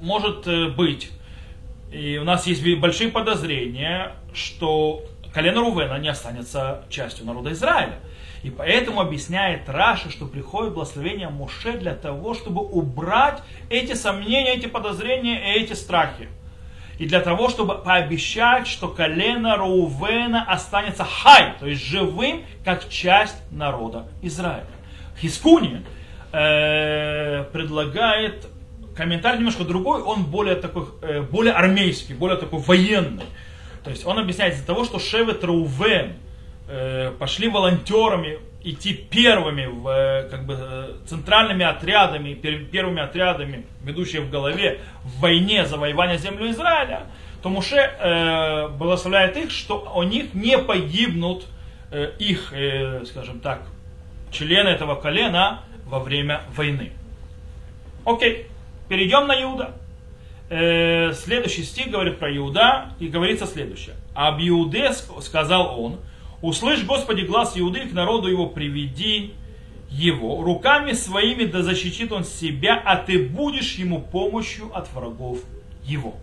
может 0.00 0.46
э, 0.46 0.68
быть, 0.68 1.10
и 1.90 2.18
у 2.18 2.24
нас 2.24 2.46
есть 2.46 2.62
большие 2.78 3.10
подозрения, 3.10 4.12
что 4.34 5.02
колено 5.32 5.60
Рувена 5.60 5.98
не 5.98 6.08
останется 6.08 6.84
частью 6.90 7.24
народа 7.24 7.52
Израиля. 7.52 8.00
И 8.42 8.50
поэтому 8.50 9.00
объясняет 9.00 9.68
Раши, 9.68 10.10
что 10.10 10.26
приходит 10.26 10.74
благословение 10.74 11.28
Муше 11.28 11.72
для 11.72 11.94
того, 11.94 12.34
чтобы 12.34 12.62
убрать 12.62 13.42
эти 13.70 13.94
сомнения, 13.94 14.54
эти 14.54 14.66
подозрения 14.66 15.54
и 15.54 15.60
эти 15.60 15.72
страхи. 15.72 16.28
И 16.98 17.06
для 17.06 17.20
того, 17.20 17.48
чтобы 17.48 17.78
пообещать, 17.78 18.66
что 18.66 18.88
колено 18.88 19.56
Рувена 19.56 20.44
останется 20.44 21.04
хай, 21.04 21.54
то 21.58 21.66
есть 21.66 21.84
живым, 21.84 22.44
как 22.64 22.88
часть 22.88 23.36
народа 23.50 24.08
Израиля. 24.20 24.66
Хискуни 25.20 25.82
э, 26.32 27.44
предлагает 27.52 28.46
комментарий 28.96 29.38
немножко 29.38 29.64
другой, 29.64 30.02
он 30.02 30.24
более 30.24 30.56
такой, 30.56 30.86
э, 31.02 31.22
более 31.22 31.54
армейский, 31.54 32.14
более 32.14 32.36
такой 32.36 32.60
военный. 32.60 33.26
То 33.84 33.90
есть 33.90 34.04
он 34.04 34.18
объясняет 34.18 34.54
из-за 34.54 34.66
того, 34.66 34.84
что 34.84 34.98
Шевет 34.98 35.44
Раувен 35.44 36.14
э, 36.68 37.12
пошли 37.18 37.48
волонтерами 37.48 38.38
идти 38.62 38.92
первыми, 38.92 39.66
в, 39.66 40.28
как 40.30 40.44
бы, 40.44 40.96
центральными 41.06 41.64
отрядами, 41.64 42.34
первыми 42.34 43.00
отрядами, 43.00 43.64
ведущие 43.82 44.20
в 44.20 44.30
голове 44.30 44.80
в 45.04 45.20
войне 45.20 45.64
завоевания 45.64 46.18
земли 46.18 46.50
Израиля, 46.50 47.02
то 47.42 47.48
Муше 47.48 47.76
э, 47.76 48.68
благословляет 48.68 49.36
их, 49.36 49.50
что 49.52 49.92
у 49.94 50.02
них 50.02 50.34
не 50.34 50.58
погибнут 50.58 51.46
э, 51.92 52.12
их, 52.18 52.52
э, 52.52 53.04
скажем 53.06 53.38
так, 53.40 53.62
члены 54.30 54.68
этого 54.68 54.94
колена 54.94 55.64
во 55.84 55.98
время 55.98 56.42
войны. 56.54 56.92
Окей, 58.04 58.46
перейдем 58.88 59.26
на 59.26 59.40
Иуда. 59.42 59.74
Э, 60.50 61.12
следующий 61.12 61.62
стих 61.62 61.90
говорит 61.90 62.18
про 62.18 62.34
Иуда 62.34 62.92
и 62.98 63.08
говорится 63.08 63.46
следующее. 63.46 63.96
Об 64.14 64.40
Иуде 64.40 64.92
сказал 64.92 65.78
он, 65.80 66.00
услышь, 66.40 66.84
Господи, 66.84 67.22
глаз 67.22 67.52
Иуды, 67.56 67.80
к 67.80 67.92
народу 67.92 68.28
его 68.28 68.46
приведи 68.46 69.34
его, 69.90 70.42
руками 70.42 70.92
своими 70.92 71.44
да 71.44 71.62
защитит 71.62 72.12
он 72.12 72.24
себя, 72.24 72.80
а 72.84 72.96
ты 72.96 73.26
будешь 73.28 73.74
ему 73.74 74.00
помощью 74.00 74.74
от 74.76 74.92
врагов 74.92 75.38
его. 75.84 76.16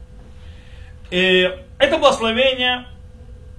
Э, 1.11 1.63
это 1.77 1.97
благословение 1.97 2.85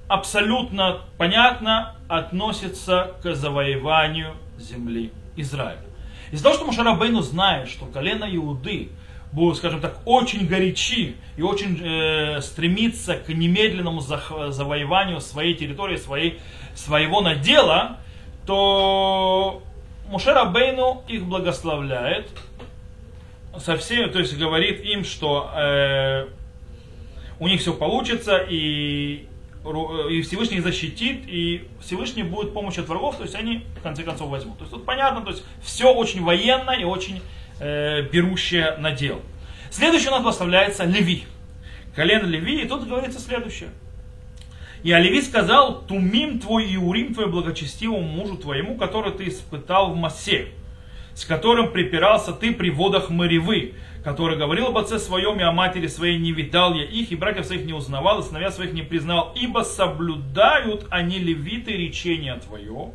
абсолютно 0.08 1.00
понятно 1.18 1.95
относится 2.08 3.14
к 3.22 3.34
завоеванию 3.34 4.34
земли 4.58 5.12
Израиля. 5.36 5.80
Из-за 6.32 6.42
того, 6.42 6.54
что 6.56 6.64
Мушарабейну 6.64 7.20
знает, 7.20 7.68
что 7.68 7.86
колено 7.86 8.24
Иуды 8.24 8.90
будут, 9.32 9.58
скажем 9.58 9.80
так, 9.80 10.00
очень 10.04 10.46
горячи 10.46 11.16
и 11.36 11.42
очень 11.42 11.80
э, 11.82 12.40
стремиться 12.40 13.16
к 13.16 13.28
немедленному 13.28 14.00
завоеванию 14.00 15.20
своей 15.20 15.54
территории, 15.54 15.96
своей, 15.96 16.40
своего 16.74 17.20
надела, 17.20 17.98
то 18.46 19.62
Мушарабейну 20.08 21.04
их 21.08 21.24
благословляет 21.24 22.28
со 23.58 23.76
всеми, 23.76 24.06
то 24.06 24.18
есть 24.18 24.36
говорит 24.36 24.84
им, 24.84 25.04
что 25.04 25.50
э, 25.54 26.28
у 27.38 27.48
них 27.48 27.60
все 27.60 27.72
получится 27.72 28.38
и 28.38 29.26
и 30.10 30.22
Всевышний 30.22 30.60
защитит, 30.60 31.24
и 31.26 31.68
Всевышний 31.80 32.22
будет 32.22 32.52
помощь 32.52 32.78
от 32.78 32.88
врагов, 32.88 33.16
то 33.16 33.22
есть 33.22 33.34
они 33.34 33.64
в 33.78 33.82
конце 33.82 34.02
концов 34.02 34.28
возьмут. 34.28 34.58
То 34.58 34.64
есть 34.64 34.72
тут 34.72 34.84
понятно, 34.84 35.22
то 35.22 35.30
есть 35.30 35.44
все 35.62 35.92
очень 35.92 36.22
военно 36.22 36.70
и 36.70 36.84
очень 36.84 37.20
э, 37.60 38.02
берущее 38.02 38.76
на 38.78 38.92
дел. 38.92 39.20
Следующий 39.70 40.08
у 40.08 40.12
нас 40.12 40.24
поставляется 40.24 40.84
Леви. 40.84 41.24
Колено 41.94 42.26
Леви, 42.26 42.62
и 42.62 42.68
тут 42.68 42.86
говорится 42.86 43.18
следующее. 43.18 43.70
И 44.82 44.92
Оливи 44.92 45.20
сказал, 45.20 45.82
тумим 45.82 46.38
твой 46.38 46.66
и 46.66 46.76
урим 46.76 47.12
твой 47.12 47.26
благочестивому 47.26 48.02
мужу 48.02 48.36
твоему, 48.36 48.76
который 48.76 49.12
ты 49.12 49.28
испытал 49.28 49.92
в 49.92 49.96
массе. 49.96 50.48
С 51.16 51.24
которым 51.24 51.72
припирался 51.72 52.32
ты 52.32 52.52
при 52.52 52.68
водах 52.68 53.08
Моревы, 53.08 53.72
который 54.04 54.36
говорил 54.36 54.66
об 54.66 54.76
отце 54.76 54.98
своем 54.98 55.40
и 55.40 55.42
о 55.42 55.50
матери 55.50 55.86
своей, 55.86 56.18
не 56.18 56.30
видал 56.30 56.74
я 56.74 56.84
их, 56.84 57.10
и 57.10 57.16
братьев 57.16 57.46
своих 57.46 57.64
не 57.64 57.72
узнавал, 57.72 58.20
и 58.20 58.22
сыновья 58.22 58.50
своих 58.50 58.74
не 58.74 58.82
признал, 58.82 59.32
ибо 59.34 59.60
соблюдают 59.60 60.86
они 60.90 61.18
левиты 61.18 61.72
речения 61.72 62.34
твое, 62.36 62.92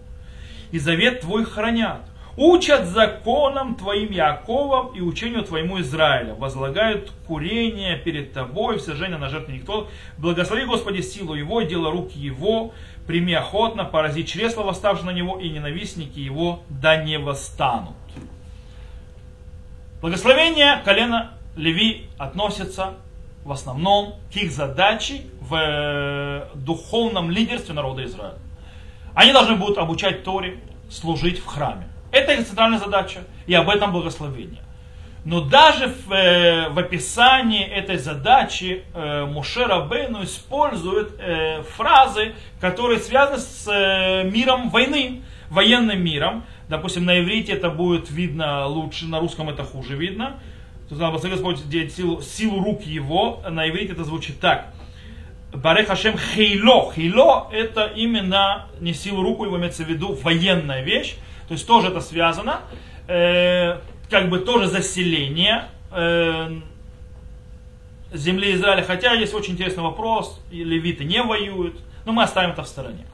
и 0.72 0.78
завет 0.78 1.22
твой 1.22 1.46
хранят. 1.46 2.04
Учат 2.38 2.86
законам 2.86 3.76
твоим 3.76 4.12
Яковом 4.12 4.96
и 4.96 5.02
учению 5.02 5.44
твоему 5.44 5.82
Израиля. 5.82 6.36
Возлагают 6.36 7.12
курение 7.28 7.98
перед 7.98 8.34
тобой, 8.34 8.78
всежение 8.78 9.18
на 9.18 9.30
жертве 9.30 9.56
никто. 9.56 9.90
Благослови, 10.18 10.66
Господи, 10.66 11.02
силу 11.02 11.34
его, 11.34 11.62
дело 11.64 11.92
руки 11.92 12.18
его. 12.18 12.72
Прими 13.06 13.34
охотно, 13.34 13.84
порази 13.84 14.24
чресло 14.24 14.62
восставшее 14.64 15.08
на 15.08 15.12
него, 15.12 15.40
и 15.40 15.50
ненавистники 15.50 16.20
его 16.20 16.64
да 16.70 17.04
не 17.04 17.20
восстанут. 17.20 17.96
Благословение 20.02 20.82
колена 20.84 21.34
Леви 21.56 22.08
относится 22.18 22.96
в 23.44 23.52
основном 23.52 24.16
к 24.34 24.36
их 24.36 24.52
задаче 24.52 25.22
в 25.42 25.56
э, 25.56 26.48
духовном 26.56 27.30
лидерстве 27.30 27.76
народа 27.76 28.04
Израиля. 28.06 28.40
Они 29.14 29.32
должны 29.32 29.58
будут 29.58 29.78
обучать 29.78 30.24
Торе, 30.24 30.58
служить 30.90 31.38
в 31.38 31.46
храме. 31.46 31.88
Это 32.12 32.34
их 32.34 32.48
центральная 32.48 32.80
задача, 32.80 33.20
и 33.46 33.54
об 33.54 33.70
этом 33.70 33.92
благословение. 33.92 34.62
Но 35.24 35.42
даже 35.42 35.90
в, 35.90 36.12
э, 36.12 36.70
в 36.70 36.80
описании 36.80 37.64
этой 37.64 38.00
задачи 38.00 38.84
э, 38.96 39.26
Муше 39.26 39.66
Рабейну 39.66 40.24
использует 40.24 41.14
э, 41.20 41.62
фразы, 41.62 42.34
которые 42.60 43.00
связаны 43.00 43.38
с 43.38 43.68
э, 43.68 44.24
миром 44.24 44.72
войны, 44.72 45.22
военным 45.52 46.04
миром. 46.04 46.44
Допустим, 46.72 47.04
на 47.04 47.20
иврите 47.20 47.52
это 47.52 47.70
будет 47.70 48.10
видно 48.10 48.66
лучше, 48.66 49.06
на 49.06 49.20
русском 49.20 49.50
это 49.50 49.66
хуже 49.66 49.98
видно. 49.98 50.40
То 50.88 50.96
есть, 50.96 51.02
Господь 51.02 51.60
Господь 51.60 51.94
силу, 51.94 52.22
силу 52.22 52.64
рук 52.64 52.84
его, 52.84 53.44
на 53.50 53.70
иврите 53.70 53.92
это 53.92 54.06
звучит 54.06 54.40
так. 54.40 54.74
Барех 55.54 55.88
Хашем 55.88 56.18
Хейло. 56.18 56.94
Хейло 56.94 57.50
это 57.52 57.88
именно 57.88 58.70
не 58.80 58.94
силу 58.94 59.22
руку, 59.22 59.44
его 59.44 59.58
имеется 59.58 59.84
в 59.84 59.90
виду 59.90 60.14
военная 60.14 60.82
вещь. 60.82 61.16
То 61.50 61.56
есть 61.56 61.68
тоже 61.68 61.90
это 61.90 62.00
связано. 62.00 62.62
Э, 63.10 63.80
как 64.10 64.30
бы 64.30 64.40
тоже 64.40 64.68
заселение 64.68 65.66
э, 65.92 66.58
земли 68.14 68.56
Израиля. 68.56 68.84
Хотя 68.84 69.12
есть 69.12 69.34
очень 69.34 69.56
интересный 69.56 69.84
вопрос, 69.84 70.40
левиты 70.50 71.04
не 71.04 71.22
воюют, 71.22 71.82
но 72.06 72.14
мы 72.14 72.24
оставим 72.24 72.52
это 72.52 72.64
в 72.64 72.68
стороне. 72.70 73.06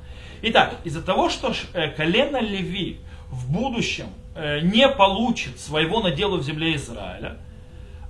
Итак, 0.44 0.76
из-за 0.84 1.02
того, 1.02 1.30
что 1.30 1.56
э, 1.74 1.90
колено 1.90 2.40
Леви 2.40 3.00
в 3.30 3.52
будущем 3.52 4.08
э, 4.36 4.62
не 4.62 4.88
получит 4.88 5.60
своего 5.60 6.02
надела 6.02 6.38
в 6.38 6.44
земле 6.44 6.76
Израиля, 6.76 7.38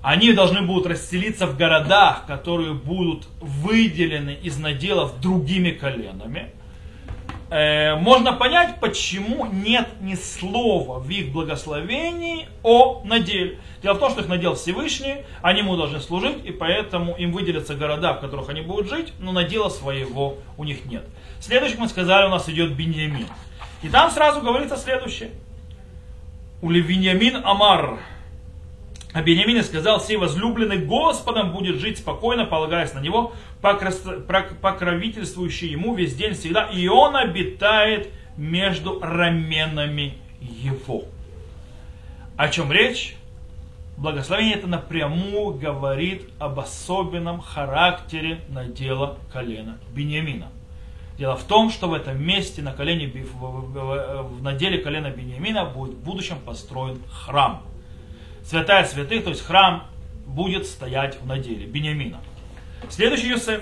они 0.01 0.31
должны 0.33 0.61
будут 0.61 0.87
расселиться 0.87 1.47
в 1.47 1.57
городах, 1.57 2.25
которые 2.27 2.73
будут 2.73 3.27
выделены 3.41 4.37
из 4.41 4.57
наделов 4.57 5.19
другими 5.19 5.71
коленами 5.71 6.51
э, 7.49 7.95
можно 7.95 8.33
понять, 8.33 8.79
почему 8.79 9.45
нет 9.45 9.87
ни 10.01 10.15
слова 10.15 10.99
в 10.99 11.09
их 11.09 11.31
благословении 11.31 12.47
о 12.63 13.01
наделе. 13.05 13.59
Дело 13.81 13.95
в 13.95 13.99
том, 13.99 14.11
что 14.11 14.21
их 14.21 14.27
надел 14.27 14.55
Всевышний, 14.55 15.17
они 15.41 15.59
ему 15.59 15.75
должны 15.75 15.99
служить, 15.99 16.43
и 16.45 16.51
поэтому 16.51 17.15
им 17.15 17.31
выделятся 17.31 17.75
города, 17.75 18.13
в 18.13 18.21
которых 18.21 18.49
они 18.49 18.61
будут 18.61 18.89
жить, 18.89 19.13
но 19.19 19.31
надела 19.31 19.69
своего 19.69 20.37
у 20.57 20.63
них 20.63 20.85
нет. 20.85 21.05
Следующий, 21.39 21.77
мы 21.77 21.87
сказали, 21.87 22.27
у 22.27 22.29
нас 22.29 22.49
идет 22.49 22.73
Беньямин. 22.73 23.27
И 23.81 23.89
там 23.89 24.11
сразу 24.11 24.41
говорится 24.41 24.77
следующее. 24.77 25.31
У 26.61 26.69
Левиньямин 26.71 27.41
Амар, 27.45 27.99
а 29.13 29.21
Бениамин 29.21 29.63
сказал, 29.63 30.01
сей 30.01 30.17
возлюбленный 30.17 30.79
Господом 30.79 31.51
будет 31.51 31.77
жить 31.77 31.99
спокойно, 31.99 32.45
полагаясь 32.45 32.93
на 32.93 32.99
него, 32.99 33.33
покровительствующий 33.61 35.69
ему 35.69 35.95
весь 35.95 36.15
день 36.15 36.33
всегда, 36.33 36.65
и 36.65 36.87
он 36.87 37.15
обитает 37.15 38.09
между 38.37 38.99
раменами 38.99 40.17
его. 40.41 41.05
О 42.35 42.49
чем 42.49 42.71
речь? 42.71 43.15
Благословение 43.97 44.55
это 44.55 44.67
напрямую 44.67 45.55
говорит 45.55 46.29
об 46.37 46.59
особенном 46.59 47.41
характере 47.41 48.41
надела 48.49 49.17
колена 49.33 49.79
Бениамина. 49.95 50.49
Дело 51.17 51.35
в 51.35 51.43
том, 51.43 51.71
что 51.71 51.87
в 51.87 51.93
этом 51.93 52.21
месте 52.23 52.61
на, 52.61 52.73
колене, 52.73 53.07
в 53.07 54.43
наделе 54.43 54.77
колена 54.77 55.09
Бениамина 55.09 55.65
будет 55.65 55.95
в 55.95 56.03
будущем 56.03 56.37
построен 56.39 57.01
храм 57.09 57.63
святая 58.47 58.85
святых, 58.85 59.23
то 59.23 59.29
есть 59.29 59.45
храм, 59.45 59.83
будет 60.25 60.65
стоять 60.65 61.19
в 61.21 61.25
наделе 61.25 61.65
Бениамина. 61.65 62.19
Следующий 62.89 63.29
Йосеф. 63.29 63.61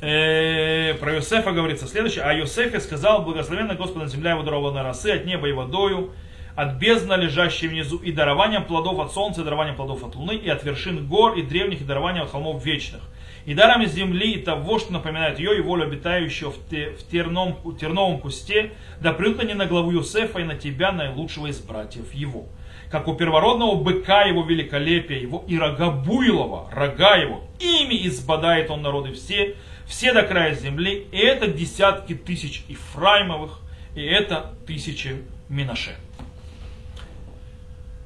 Э, 0.00 0.94
про 0.94 1.14
Йосефа 1.14 1.52
говорится 1.52 1.86
следующее. 1.86 2.24
А 2.24 2.32
Йосефе 2.32 2.80
сказал, 2.80 3.22
благословенна 3.22 3.74
Господа 3.74 4.06
земля 4.06 4.32
его 4.32 4.42
дарована 4.42 4.82
росы 4.82 5.10
от 5.10 5.24
неба 5.24 5.48
и 5.48 5.52
водою, 5.52 6.12
от 6.54 6.74
бездна, 6.74 7.14
лежащей 7.14 7.68
внизу, 7.68 7.98
и 7.98 8.12
дарованием 8.12 8.64
плодов 8.64 8.98
от 8.98 9.12
солнца, 9.12 9.40
и 9.40 9.44
дарованием 9.44 9.76
плодов 9.76 10.04
от 10.04 10.14
луны, 10.14 10.36
и 10.36 10.48
от 10.48 10.62
вершин 10.64 11.06
гор, 11.06 11.36
и 11.36 11.42
древних, 11.42 11.80
и 11.80 11.84
дарованием 11.84 12.24
от 12.24 12.30
холмов 12.30 12.64
вечных. 12.64 13.00
И 13.46 13.54
дарами 13.54 13.86
земли, 13.86 14.32
и 14.32 14.42
того, 14.42 14.78
что 14.78 14.92
напоминает 14.92 15.38
ее, 15.38 15.56
и 15.56 15.60
волю 15.60 15.84
обитающего 15.84 16.50
в, 16.50 16.58
те, 16.68 16.90
в 16.90 17.08
терном, 17.08 17.56
терновом 17.80 18.20
кусте, 18.20 18.72
да 19.00 19.12
придут 19.12 19.40
они 19.40 19.54
на 19.54 19.66
главу 19.66 19.92
Юсефа 19.92 20.40
и 20.40 20.44
на 20.44 20.56
тебя, 20.56 20.92
наилучшего 20.92 21.46
из 21.46 21.60
братьев 21.60 22.12
его 22.12 22.46
как 22.90 23.08
у 23.08 23.14
первородного 23.14 23.74
быка 23.74 24.22
его 24.22 24.44
великолепия, 24.44 25.18
его 25.18 25.44
и 25.46 25.58
рога 25.58 25.90
буйлова, 25.90 26.70
рога 26.72 27.16
его, 27.16 27.44
ими 27.58 28.06
избадает 28.06 28.70
он 28.70 28.82
народы 28.82 29.12
все, 29.12 29.56
все 29.86 30.12
до 30.12 30.22
края 30.22 30.54
земли, 30.54 31.06
и 31.10 31.18
это 31.18 31.48
десятки 31.48 32.14
тысяч 32.14 32.64
Ифраимовых, 32.68 33.60
и 33.94 34.02
это 34.02 34.54
тысячи 34.66 35.16
Минаше. 35.48 35.96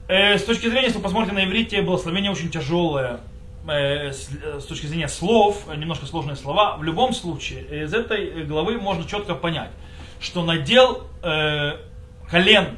Э, 0.08 0.38
с 0.38 0.44
точки 0.44 0.66
зрения, 0.66 0.86
если 0.86 0.98
вы 0.98 1.04
посмотрите 1.04 1.34
на 1.34 1.44
иврите, 1.44 1.82
благословение 1.82 2.30
очень 2.30 2.50
тяжелое, 2.50 3.20
э, 3.70 4.12
с, 4.12 4.28
с 4.62 4.64
точки 4.64 4.86
зрения 4.86 5.08
слов, 5.08 5.66
немножко 5.74 6.06
сложные 6.06 6.36
слова. 6.36 6.76
В 6.76 6.82
любом 6.82 7.12
случае, 7.12 7.84
из 7.84 7.94
этой 7.94 8.44
главы 8.44 8.78
можно 8.78 9.04
четко 9.04 9.34
понять, 9.34 9.70
что 10.20 10.44
надел 10.44 11.08
э, 11.22 11.76
колен 12.30 12.76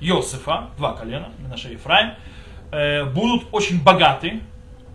Йосифа, 0.00 0.70
два 0.76 0.92
колена, 0.92 1.30
Минаше 1.38 1.70
и 1.70 1.72
Ефраим, 1.72 2.14
э, 2.70 3.04
будут 3.04 3.46
очень 3.52 3.82
богаты, 3.82 4.40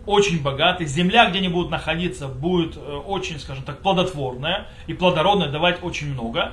очень 0.06 0.42
богаты. 0.42 0.84
Земля, 0.84 1.28
где 1.28 1.38
они 1.38 1.48
будут 1.48 1.70
находиться, 1.70 2.28
будет 2.28 2.76
э, 2.76 2.80
очень, 2.80 3.38
скажем 3.38 3.64
так, 3.64 3.80
плодотворная 3.80 4.66
и 4.86 4.94
плодородная, 4.94 5.48
давать 5.48 5.82
очень 5.82 6.12
много. 6.12 6.52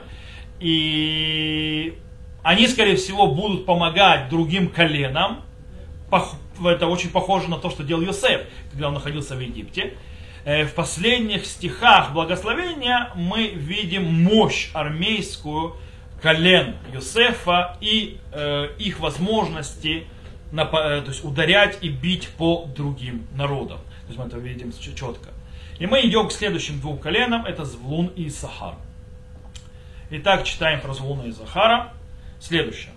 И 0.60 1.97
они, 2.43 2.67
скорее 2.67 2.95
всего, 2.95 3.27
будут 3.27 3.65
помогать 3.65 4.29
другим 4.29 4.69
коленам. 4.69 5.41
Это 6.63 6.87
очень 6.87 7.09
похоже 7.09 7.49
на 7.49 7.57
то, 7.57 7.69
что 7.69 7.83
делал 7.83 8.01
Йосеф, 8.01 8.41
когда 8.71 8.87
он 8.87 8.93
находился 8.93 9.35
в 9.35 9.39
Египте. 9.39 9.93
Э, 10.45 10.65
в 10.65 10.73
последних 10.73 11.45
стихах 11.45 12.13
благословения 12.13 13.11
мы 13.15 13.47
видим 13.47 14.05
мощь 14.05 14.69
армейскую, 14.73 15.75
колен 16.21 16.75
Юсефа 16.93 17.77
и 17.81 18.17
э, 18.31 18.69
их 18.79 18.99
возможности 18.99 20.05
на, 20.51 20.63
э, 20.63 21.01
то 21.01 21.09
есть 21.09 21.23
ударять 21.23 21.77
и 21.81 21.89
бить 21.89 22.29
по 22.37 22.65
другим 22.75 23.27
народам. 23.35 23.79
То 23.79 24.07
есть 24.07 24.19
мы 24.19 24.25
это 24.25 24.37
видим 24.37 24.71
четко. 24.71 25.29
И 25.79 25.85
мы 25.85 26.01
идем 26.01 26.27
к 26.27 26.31
следующим 26.31 26.79
двум 26.79 26.97
коленам, 26.97 27.45
это 27.45 27.65
Звлун 27.65 28.07
и 28.07 28.29
Сахар. 28.29 28.75
Итак, 30.09 30.45
читаем 30.45 30.79
про 30.79 30.93
Звлуна 30.93 31.23
и 31.23 31.31
Захара. 31.31 31.93
Следующее. 32.39 32.93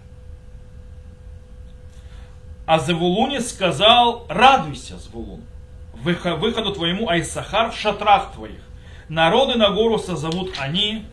А 2.70 2.78
Завулуне 2.78 3.40
сказал, 3.40 4.26
радуйся, 4.28 4.96
Звулун, 4.96 5.40
выходу 5.92 6.72
твоему 6.72 7.08
Айсахар 7.08 7.72
в 7.72 7.76
шатрах 7.76 8.30
твоих. 8.30 8.60
Народы 9.08 9.56
на 9.56 9.70
гору 9.70 9.98
созовут 9.98 10.54
они, 10.56 11.04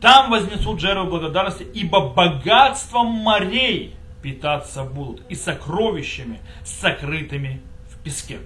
там 0.00 0.32
вознесут 0.32 0.80
жертву 0.80 1.04
благодарности, 1.04 1.62
ибо 1.62 2.08
богатством 2.08 3.06
морей 3.06 3.94
питаться 4.20 4.82
будут 4.82 5.22
и 5.28 5.36
сокровищами, 5.36 6.40
сокрытыми 6.64 7.62
в 7.88 8.02
песке. 8.02 8.40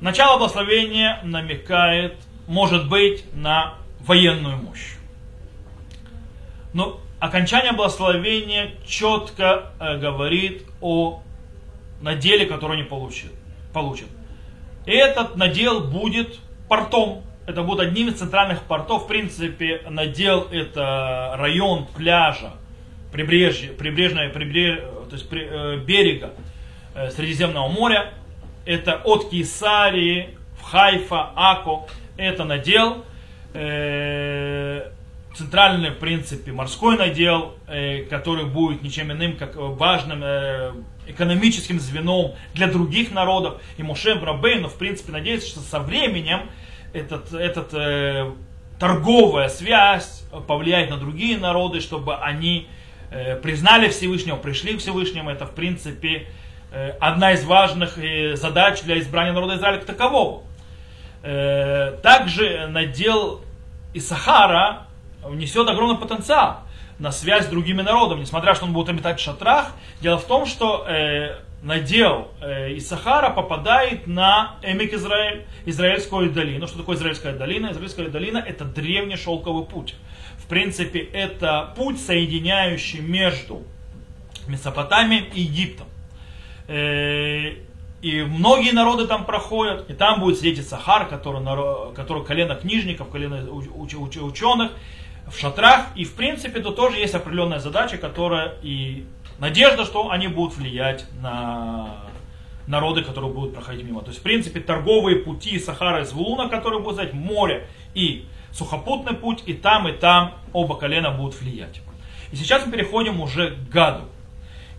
Начало 0.00 0.38
благословения 0.38 1.20
намекает, 1.22 2.16
может 2.48 2.88
быть, 2.88 3.24
на 3.36 3.74
военную 4.00 4.56
мощь. 4.56 4.96
Но 6.72 6.98
окончание 7.22 7.70
благословения 7.70 8.72
четко 8.84 9.70
э, 9.78 9.96
говорит 9.98 10.64
о 10.80 11.22
наделе, 12.00 12.46
который 12.46 12.78
они 12.78 12.82
получат. 12.82 13.30
получат. 13.72 14.08
И 14.86 14.90
этот 14.90 15.36
надел 15.36 15.82
будет 15.82 16.40
портом, 16.68 17.22
это 17.46 17.62
будет 17.62 17.78
одним 17.78 18.08
из 18.08 18.14
центральных 18.14 18.62
портов. 18.62 19.04
В 19.04 19.06
принципе, 19.06 19.82
надел 19.88 20.48
это 20.50 21.34
район 21.38 21.86
пляжа 21.96 22.54
прибрежье, 23.12 23.70
прибрежное, 23.70 24.28
прибреж, 24.30 24.80
то 24.80 25.12
есть 25.12 25.28
при, 25.28 25.46
э, 25.48 25.76
берега 25.76 26.32
э, 26.96 27.08
Средиземного 27.10 27.68
моря. 27.68 28.14
Это 28.64 29.00
от 29.04 29.30
Кесарии 29.30 30.36
в 30.58 30.62
Хайфа, 30.62 31.30
Ако. 31.36 31.86
Это 32.16 32.42
надел. 32.42 33.04
Э, 33.54 34.90
центральный, 35.34 35.90
в 35.90 35.98
принципе, 35.98 36.52
морской 36.52 36.96
надел, 36.96 37.54
э, 37.66 38.04
который 38.04 38.44
будет 38.44 38.82
ничем 38.82 39.12
иным, 39.12 39.36
как 39.36 39.56
важным 39.56 40.22
э, 40.22 40.72
экономическим 41.06 41.80
звеном 41.80 42.34
для 42.54 42.66
других 42.66 43.12
народов. 43.12 43.60
И 43.76 43.82
Моше 43.82 44.14
Брабейну, 44.14 44.68
в 44.68 44.76
принципе, 44.76 45.12
надеется, 45.12 45.48
что 45.48 45.60
со 45.60 45.80
временем 45.80 46.50
этот, 46.92 47.32
этот 47.32 47.72
э, 47.72 48.30
торговая 48.78 49.48
связь 49.48 50.24
повлияет 50.46 50.90
на 50.90 50.96
другие 50.96 51.38
народы, 51.38 51.80
чтобы 51.80 52.16
они 52.16 52.68
э, 53.10 53.36
признали 53.36 53.88
Всевышнего, 53.88 54.36
пришли 54.36 54.74
к 54.76 54.80
Всевышнему. 54.80 55.30
Это, 55.30 55.46
в 55.46 55.54
принципе, 55.54 56.26
э, 56.70 56.90
одна 57.00 57.32
из 57.32 57.44
важных 57.44 57.98
э, 57.98 58.36
задач 58.36 58.82
для 58.82 58.98
избрания 58.98 59.32
народа 59.32 59.56
Израиля 59.56 59.78
как 59.78 59.86
такового. 59.86 60.42
Э, 61.22 61.96
также 62.02 62.66
надел 62.66 63.42
Исахара 63.94 64.86
внесет 65.22 65.68
огромный 65.68 65.96
потенциал 65.98 66.60
на 66.98 67.10
связь 67.10 67.46
с 67.46 67.48
другими 67.48 67.82
народами, 67.82 68.20
несмотря 68.20 68.54
что 68.54 68.66
он 68.66 68.72
будет 68.72 68.88
обитать 68.88 69.18
в 69.18 69.22
шатрах. 69.22 69.72
Дело 70.00 70.18
в 70.18 70.24
том, 70.24 70.46
что 70.46 70.86
э, 70.86 71.38
надел 71.62 72.28
э, 72.40 72.76
Исахара 72.76 73.30
попадает 73.30 74.06
на 74.06 74.56
Эмик 74.62 74.94
Израиль, 74.94 75.46
Израильскую 75.66 76.30
долину. 76.30 76.66
Что 76.66 76.78
такое 76.78 76.96
Израильская 76.96 77.32
долина? 77.32 77.72
Израильская 77.72 78.08
долина 78.08 78.38
это 78.38 78.64
древний 78.64 79.16
шелковый 79.16 79.64
путь. 79.64 79.94
В 80.38 80.46
принципе, 80.46 81.00
это 81.00 81.72
путь, 81.76 82.00
соединяющий 82.00 83.00
между 83.00 83.62
Месопотамией 84.48 85.24
и 85.34 85.40
Египтом. 85.40 85.86
Э, 86.68 87.54
и 88.02 88.22
многие 88.22 88.72
народы 88.72 89.06
там 89.06 89.24
проходят, 89.24 89.88
и 89.88 89.94
там 89.94 90.18
будет 90.18 90.38
сидеть 90.38 90.66
Сахар, 90.68 91.06
который, 91.06 91.40
который 91.94 92.24
колено 92.24 92.56
книжников, 92.56 93.08
колено 93.08 93.48
ученых, 93.48 94.72
в 95.32 95.38
шатрах. 95.38 95.86
И 95.94 96.04
в 96.04 96.14
принципе 96.14 96.60
тут 96.60 96.76
тоже 96.76 96.98
есть 96.98 97.14
определенная 97.14 97.58
задача, 97.58 97.96
которая 97.96 98.54
и 98.62 99.06
надежда, 99.38 99.84
что 99.84 100.10
они 100.10 100.28
будут 100.28 100.56
влиять 100.56 101.06
на 101.20 101.96
народы, 102.66 103.02
которые 103.02 103.32
будут 103.32 103.54
проходить 103.54 103.84
мимо. 103.84 104.02
То 104.02 104.08
есть, 104.08 104.20
в 104.20 104.22
принципе, 104.22 104.60
торговые 104.60 105.16
пути 105.16 105.58
Сахара 105.58 106.02
и 106.02 106.04
Звулуна, 106.04 106.48
которые 106.48 106.80
будут 106.80 106.96
знать, 106.96 107.12
море 107.12 107.66
и 107.94 108.26
сухопутный 108.52 109.14
путь, 109.14 109.42
и 109.46 109.54
там, 109.54 109.88
и 109.88 109.92
там 109.92 110.34
оба 110.52 110.76
колена 110.76 111.10
будут 111.10 111.40
влиять. 111.40 111.80
И 112.30 112.36
сейчас 112.36 112.64
мы 112.64 112.72
переходим 112.72 113.20
уже 113.20 113.50
к 113.50 113.68
Гаду. 113.68 114.04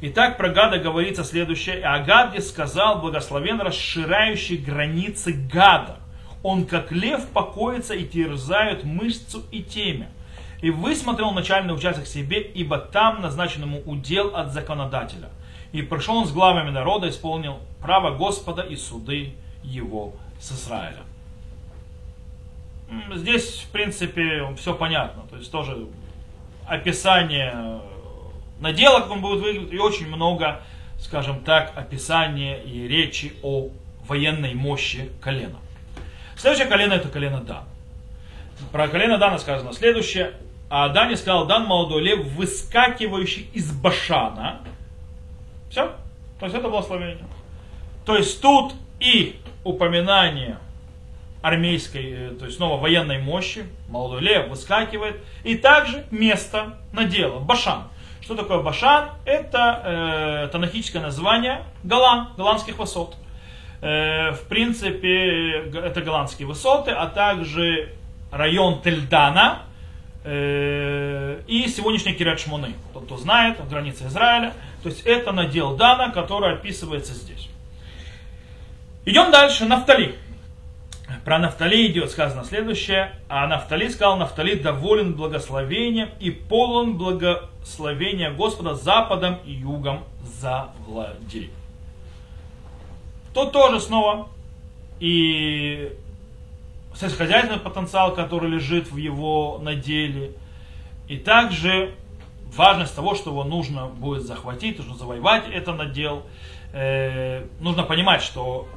Итак, 0.01 0.37
про 0.37 0.49
Гада 0.49 0.79
говорится 0.79 1.23
следующее. 1.23 1.81
«А 1.83 1.99
Гаде 1.99 2.41
сказал, 2.41 2.99
благословен 2.99 3.61
расширяющий 3.61 4.57
границы 4.57 5.31
Гада. 5.31 5.97
Он, 6.41 6.65
как 6.65 6.91
лев, 6.91 7.25
покоится 7.27 7.93
и 7.93 8.05
терзает 8.05 8.83
мышцу 8.83 9.43
и 9.51 9.61
темя 9.63 10.09
и 10.63 10.69
высмотрел 10.69 11.31
начальный 11.31 11.75
участок 11.75 12.07
себе, 12.07 12.39
ибо 12.39 12.77
там 12.77 13.21
назначен 13.21 13.63
ему 13.63 13.81
удел 13.85 14.33
от 14.33 14.53
законодателя. 14.53 15.29
И 15.73 15.81
пришел 15.81 16.15
он 16.15 16.25
с 16.25 16.31
главами 16.31 16.69
народа, 16.69 17.09
исполнил 17.09 17.59
право 17.81 18.15
Господа 18.15 18.61
и 18.61 18.77
суды 18.77 19.33
его 19.61 20.13
с 20.39 20.53
Израиля. 20.53 21.01
Здесь, 23.13 23.65
в 23.67 23.71
принципе, 23.71 24.55
все 24.55 24.73
понятно. 24.73 25.23
То 25.29 25.35
есть 25.35 25.51
тоже 25.51 25.85
описание 26.65 27.81
надела, 28.61 29.01
как 29.01 29.11
он 29.11 29.19
будет 29.19 29.41
выглядеть, 29.41 29.73
и 29.73 29.77
очень 29.77 30.07
много, 30.07 30.61
скажем 30.97 31.41
так, 31.41 31.73
описания 31.75 32.63
и 32.63 32.87
речи 32.87 33.33
о 33.43 33.67
военной 34.07 34.53
мощи 34.53 35.09
колена. 35.19 35.57
Следующее 36.37 36.69
колено 36.69 36.93
это 36.93 37.09
колено 37.09 37.41
Дан. 37.41 37.65
Про 38.71 38.87
колено 38.87 39.17
Дана 39.17 39.39
сказано 39.39 39.73
следующее. 39.73 40.35
А 40.75 40.89
Дани 40.89 41.13
сказал, 41.13 41.45
дан 41.45 41.67
молодой 41.67 42.01
лев, 42.01 42.25
выскакивающий 42.29 43.47
из 43.53 43.71
Башана. 43.71 44.61
Все. 45.69 45.91
То 46.39 46.47
есть 46.47 46.55
это 46.55 46.67
благословение. 46.67 47.27
То 48.07 48.17
есть 48.17 48.41
тут 48.41 48.73
и 48.99 49.39
упоминание 49.63 50.57
армейской, 51.43 52.11
э, 52.11 52.29
то 52.31 52.45
есть 52.45 52.57
снова 52.57 52.81
военной 52.81 53.19
мощи, 53.19 53.67
молодой 53.87 54.21
лев 54.21 54.47
выскакивает, 54.47 55.17
и 55.43 55.57
также 55.57 56.07
место 56.09 56.79
надела, 56.91 57.37
Башан. 57.37 57.83
Что 58.21 58.33
такое 58.33 58.63
Башан? 58.63 59.11
Это 59.25 59.81
э, 59.85 60.47
танахическое 60.51 61.03
название 61.03 61.65
Голан, 61.83 62.29
голландских 62.35 62.79
высот. 62.79 63.15
Э, 63.81 64.31
в 64.31 64.47
принципе, 64.47 65.69
это 65.69 66.01
голландские 66.01 66.47
высоты, 66.47 66.89
а 66.89 67.05
также 67.05 67.93
район 68.31 68.81
Тельдана, 68.81 69.59
Э, 69.59 69.72
и 70.25 71.65
сегодняшний 71.67 72.13
Кирят 72.13 72.39
Шмуны. 72.39 72.73
Тот, 72.93 73.05
кто 73.05 73.17
знает, 73.17 73.57
граница 73.69 74.07
Израиля. 74.07 74.53
То 74.81 74.89
есть 74.89 75.01
это 75.05 75.31
надел 75.31 75.75
Дана, 75.75 76.11
который 76.11 76.53
описывается 76.53 77.13
здесь. 77.13 77.49
Идем 79.05 79.31
дальше. 79.31 79.65
Нафтали. 79.65 80.15
Про 81.25 81.39
Нафтали 81.39 81.87
идет 81.87 82.09
сказано 82.09 82.43
следующее. 82.43 83.13
А 83.27 83.47
Нафтали 83.47 83.89
сказал, 83.89 84.17
Нафтали 84.17 84.55
доволен 84.55 85.13
благословением 85.13 86.09
и 86.19 86.31
полон 86.31 86.97
благословения 86.97 88.31
Господа 88.31 88.75
западом 88.75 89.39
и 89.45 89.51
югом 89.51 90.03
завладей. 90.39 91.51
Тут 93.33 93.51
тоже 93.51 93.79
снова 93.79 94.29
и 94.99 95.91
сельскохозяйственный 96.95 97.59
потенциал, 97.59 98.13
который 98.13 98.49
лежит 98.49 98.91
в 98.91 98.97
его 98.97 99.59
наделе. 99.61 100.33
И 101.07 101.17
также 101.17 101.95
важность 102.55 102.95
того, 102.95 103.15
что 103.15 103.31
его 103.31 103.43
нужно 103.43 103.87
будет 103.87 104.23
захватить, 104.23 104.77
нужно 104.77 104.95
завоевать 104.95 105.43
это 105.51 105.73
надел. 105.73 106.23
Э, 106.71 107.45
нужно 107.59 107.83
понимать, 107.83 108.21
что 108.21 108.67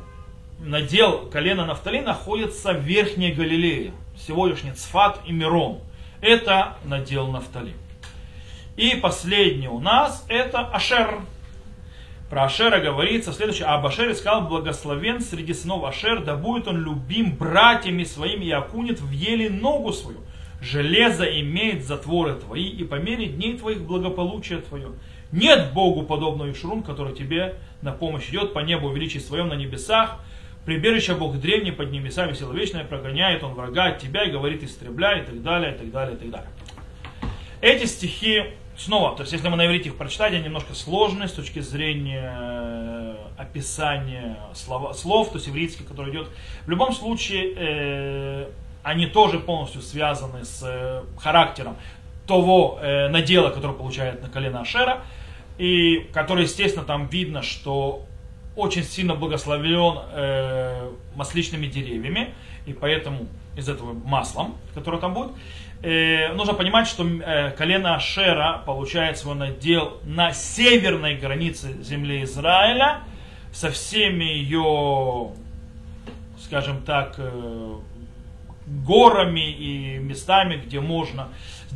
надел 0.58 1.28
колена 1.30 1.66
Нафтали 1.66 2.00
находится 2.00 2.72
в 2.72 2.80
Верхней 2.80 3.32
Галилее, 3.32 3.92
сегодняшний 4.16 4.72
Цфат 4.72 5.20
и 5.26 5.32
Мирон. 5.32 5.80
Это 6.20 6.76
надел 6.84 7.28
Нафтали. 7.28 7.74
И 8.76 8.96
последний 8.96 9.68
у 9.68 9.80
нас 9.80 10.24
это 10.28 10.60
Ашер, 10.60 11.20
про 12.30 12.44
Ашера 12.44 12.80
говорится 12.80 13.32
следующее. 13.32 13.66
А 13.66 13.76
об 13.76 13.86
Ашере 13.86 14.14
сказал, 14.14 14.42
благословен 14.48 15.20
среди 15.20 15.54
сынов 15.54 15.84
Ашер, 15.84 16.24
да 16.24 16.36
будет 16.36 16.66
он 16.66 16.78
любим 16.78 17.36
братьями 17.36 18.04
своими 18.04 18.46
и 18.46 18.50
окунет 18.50 19.00
в 19.00 19.10
еле 19.10 19.48
ногу 19.48 19.92
свою. 19.92 20.18
Железо 20.60 21.24
имеет 21.24 21.84
затворы 21.84 22.34
твои, 22.34 22.66
и 22.66 22.82
по 22.82 22.96
мере 22.96 23.26
дней 23.26 23.56
твоих 23.56 23.82
благополучие 23.82 24.58
твое. 24.58 24.88
Нет 25.30 25.72
Богу 25.72 26.02
подобного 26.02 26.50
Ишрун, 26.50 26.82
который 26.82 27.14
тебе 27.14 27.56
на 27.82 27.92
помощь 27.92 28.28
идет 28.30 28.52
по 28.54 28.60
небу 28.60 28.90
величии 28.90 29.18
своем 29.18 29.48
на 29.48 29.54
небесах. 29.54 30.18
Прибежище 30.64 31.14
Бог 31.14 31.38
древний 31.38 31.70
под 31.70 31.92
небесами 31.92 32.32
сила 32.32 32.52
вечная, 32.52 32.84
прогоняет 32.84 33.44
он 33.44 33.54
врага 33.54 33.86
от 33.86 33.98
тебя 33.98 34.24
и 34.24 34.30
говорит 34.30 34.64
истребляй 34.64 35.20
и 35.20 35.24
так 35.24 35.42
далее, 35.42 35.74
и 35.74 35.78
так 35.78 35.90
далее, 35.92 36.16
и 36.16 36.18
так 36.18 36.30
далее. 36.30 36.50
Эти 37.60 37.84
стихи 37.86 38.44
Снова, 38.78 39.16
то 39.16 39.22
есть 39.22 39.32
если 39.32 39.48
мы 39.48 39.56
на 39.56 39.66
иврите 39.66 39.88
их 39.88 39.96
прочитать, 39.96 40.34
они 40.34 40.44
немножко 40.44 40.74
сложные 40.74 41.28
с 41.28 41.32
точки 41.32 41.60
зрения 41.60 42.30
э, 42.36 43.16
описания 43.38 44.38
слова, 44.54 44.92
слов, 44.92 45.30
то 45.30 45.36
есть 45.36 45.48
ивритский, 45.48 45.84
который 45.84 46.12
идет. 46.12 46.28
В 46.66 46.70
любом 46.70 46.92
случае, 46.92 47.54
э, 47.56 48.50
они 48.82 49.06
тоже 49.06 49.38
полностью 49.38 49.80
связаны 49.80 50.44
с 50.44 50.62
э, 50.62 51.02
характером 51.18 51.76
того 52.26 52.78
э, 52.82 53.08
надела, 53.08 53.48
который 53.48 53.74
получает 53.74 54.20
на 54.20 54.28
колено 54.28 54.60
Ашера, 54.60 55.02
и 55.56 56.08
который, 56.12 56.42
естественно, 56.42 56.84
там 56.84 57.06
видно, 57.06 57.42
что 57.42 58.04
очень 58.56 58.84
сильно 58.84 59.14
благословлен 59.14 60.00
э, 60.12 60.90
масличными 61.14 61.66
деревьями, 61.66 62.34
и 62.66 62.74
поэтому 62.74 63.26
из 63.56 63.70
этого 63.70 63.94
маслом, 63.94 64.56
которое 64.74 64.98
там 64.98 65.14
будет 65.14 65.32
э, 65.82 66.32
нужно 66.32 66.54
понимать, 66.54 66.86
что 66.86 67.06
э, 67.06 67.50
колено 67.52 67.94
Ашера 67.96 68.62
получает 68.64 69.18
свой 69.18 69.34
надел 69.34 70.00
на 70.04 70.32
северной 70.32 71.16
границе 71.16 71.82
земли 71.82 72.24
Израиля, 72.24 73.00
со 73.52 73.70
всеми 73.70 74.24
ее, 74.24 75.32
скажем 76.44 76.82
так, 76.82 77.14
э, 77.18 77.74
горами 78.66 79.50
и 79.50 79.98
местами, 79.98 80.60
где 80.64 80.80
можно 80.80 81.28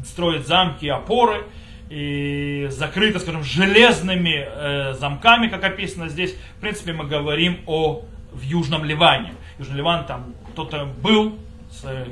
строить 0.05 0.47
замки 0.47 0.87
и 0.87 0.89
опоры, 0.89 1.45
и 1.89 2.69
закрыто, 2.71 3.19
скажем, 3.19 3.43
железными 3.43 4.47
э, 4.47 4.95
замками, 4.95 5.49
как 5.49 5.65
описано 5.65 6.09
здесь. 6.09 6.37
В 6.57 6.61
принципе, 6.61 6.93
мы 6.93 7.07
говорим 7.07 7.61
о 7.67 8.05
в 8.33 8.43
Южном 8.43 8.85
Ливане. 8.85 9.35
Южный 9.59 9.79
Ливан 9.79 10.07
там 10.07 10.35
кто-то 10.53 10.85
был, 10.85 11.39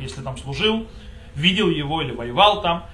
если 0.00 0.22
там 0.22 0.36
служил, 0.36 0.86
видел 1.38 1.70
его 1.70 2.02
или 2.02 2.12
воевал 2.12 2.62
там. 2.62 2.86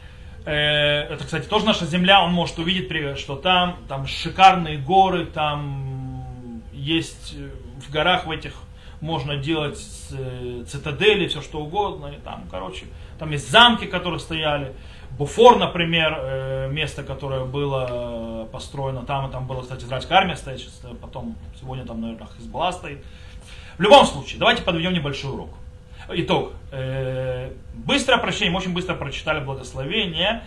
Э, 0.45 1.05
это, 1.11 1.25
кстати, 1.25 1.49
тоже 1.49 1.65
наша 1.65 1.87
земля, 1.87 2.23
он 2.23 2.33
может 2.33 2.59
увидеть, 2.59 3.19
что 3.19 3.37
там, 3.37 3.79
там 3.89 4.07
шикарные 4.07 4.79
горы, 4.79 5.27
там 5.27 6.63
есть 6.73 7.35
э, 7.37 7.51
в 7.81 7.91
горах 7.91 8.27
в 8.27 8.31
этих 8.31 8.55
можно 9.01 9.37
делать 9.37 9.81
э, 10.13 10.65
цитадели, 10.67 11.29
все 11.29 11.41
что 11.41 11.61
угодно, 11.61 12.09
и 12.09 12.21
там, 12.23 12.45
короче, 12.51 12.87
там 13.19 13.31
есть 13.31 13.51
замки, 13.51 13.87
которые 13.87 14.21
стояли, 14.21 14.75
Буфор, 15.19 15.59
например, 15.59 16.71
место, 16.73 17.05
которое 17.05 17.45
было 17.45 18.49
построено 18.51 19.07
там, 19.07 19.29
и 19.29 19.33
там 19.33 19.47
была, 19.47 19.63
кстати, 19.63 19.85
израильская 19.85 20.15
армия 20.15 20.35
стоит, 20.35 20.69
потом, 21.01 21.37
сегодня 21.61 21.85
там, 21.85 22.01
наверное, 22.01 22.27
Хизбалла 22.37 22.73
стоит. 22.73 23.05
В 23.79 23.81
любом 23.81 24.07
случае, 24.07 24.41
давайте 24.41 24.63
подведем 24.63 24.93
небольшой 24.93 25.31
урок. 25.31 25.51
Итог. 26.09 26.53
Э, 26.71 27.53
быстрое 27.75 28.19
прощение, 28.19 28.51
мы 28.51 28.59
очень 28.59 28.73
быстро 28.73 28.95
прочитали 28.95 29.43
благословение. 29.43 30.43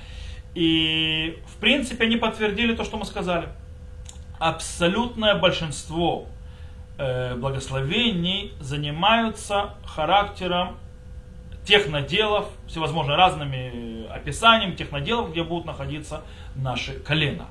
И, 0.53 1.39
в 1.47 1.57
принципе, 1.59 2.05
они 2.05 2.17
подтвердили 2.17 2.75
то, 2.75 2.83
что 2.83 2.97
мы 2.97 3.05
сказали. 3.05 3.49
Абсолютное 4.39 5.35
большинство 5.35 6.27
э, 6.97 7.35
благословений 7.35 8.53
занимаются 8.59 9.75
характером 9.85 10.77
тех 11.65 11.89
наделов, 11.89 12.47
всевозможными 12.67 13.17
разными 13.17 14.07
описаниями 14.11 14.75
тех 14.75 14.91
наделов, 14.91 15.31
где 15.31 15.43
будут 15.43 15.65
находиться 15.65 16.21
наши 16.55 16.93
колена. 16.93 17.47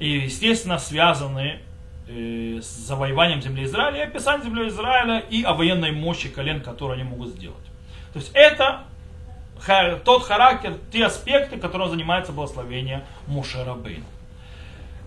И, 0.00 0.08
естественно, 0.08 0.78
связаны 0.78 1.60
э, 2.08 2.60
с 2.60 2.66
завоеванием 2.66 3.42
земли 3.42 3.64
Израиля, 3.64 3.98
и 3.98 4.08
описанием 4.08 4.44
земли 4.44 4.68
Израиля 4.68 5.18
и 5.18 5.42
о 5.42 5.54
военной 5.54 5.92
мощи 5.92 6.28
колен, 6.28 6.60
которые 6.60 7.00
они 7.00 7.08
могут 7.08 7.28
сделать. 7.28 7.64
То 8.12 8.18
есть 8.18 8.30
это 8.34 8.84
тот 10.04 10.24
характер, 10.24 10.74
те 10.92 11.06
аспекты, 11.06 11.56
которым 11.56 11.88
занимается 11.88 12.32
благословение 12.32 13.04
Муше 13.26 13.64
Рабейну. 13.64 14.04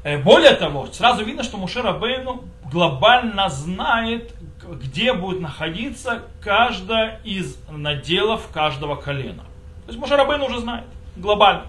Э, 0.03 0.17
более 0.17 0.53
того, 0.53 0.87
сразу 0.87 1.23
видно, 1.23 1.43
что 1.43 1.57
Муше 1.57 1.81
Рабейну 1.81 2.43
глобально 2.71 3.49
знает, 3.49 4.33
где 4.63 5.13
будет 5.13 5.41
находиться 5.41 6.23
каждая 6.41 7.19
из 7.23 7.57
наделов 7.69 8.47
каждого 8.51 8.95
колена. 8.95 9.43
То 9.85 9.91
есть 9.91 9.99
Муше 9.99 10.15
Рабейну 10.15 10.45
уже 10.45 10.59
знает, 10.59 10.85
глобально. 11.15 11.65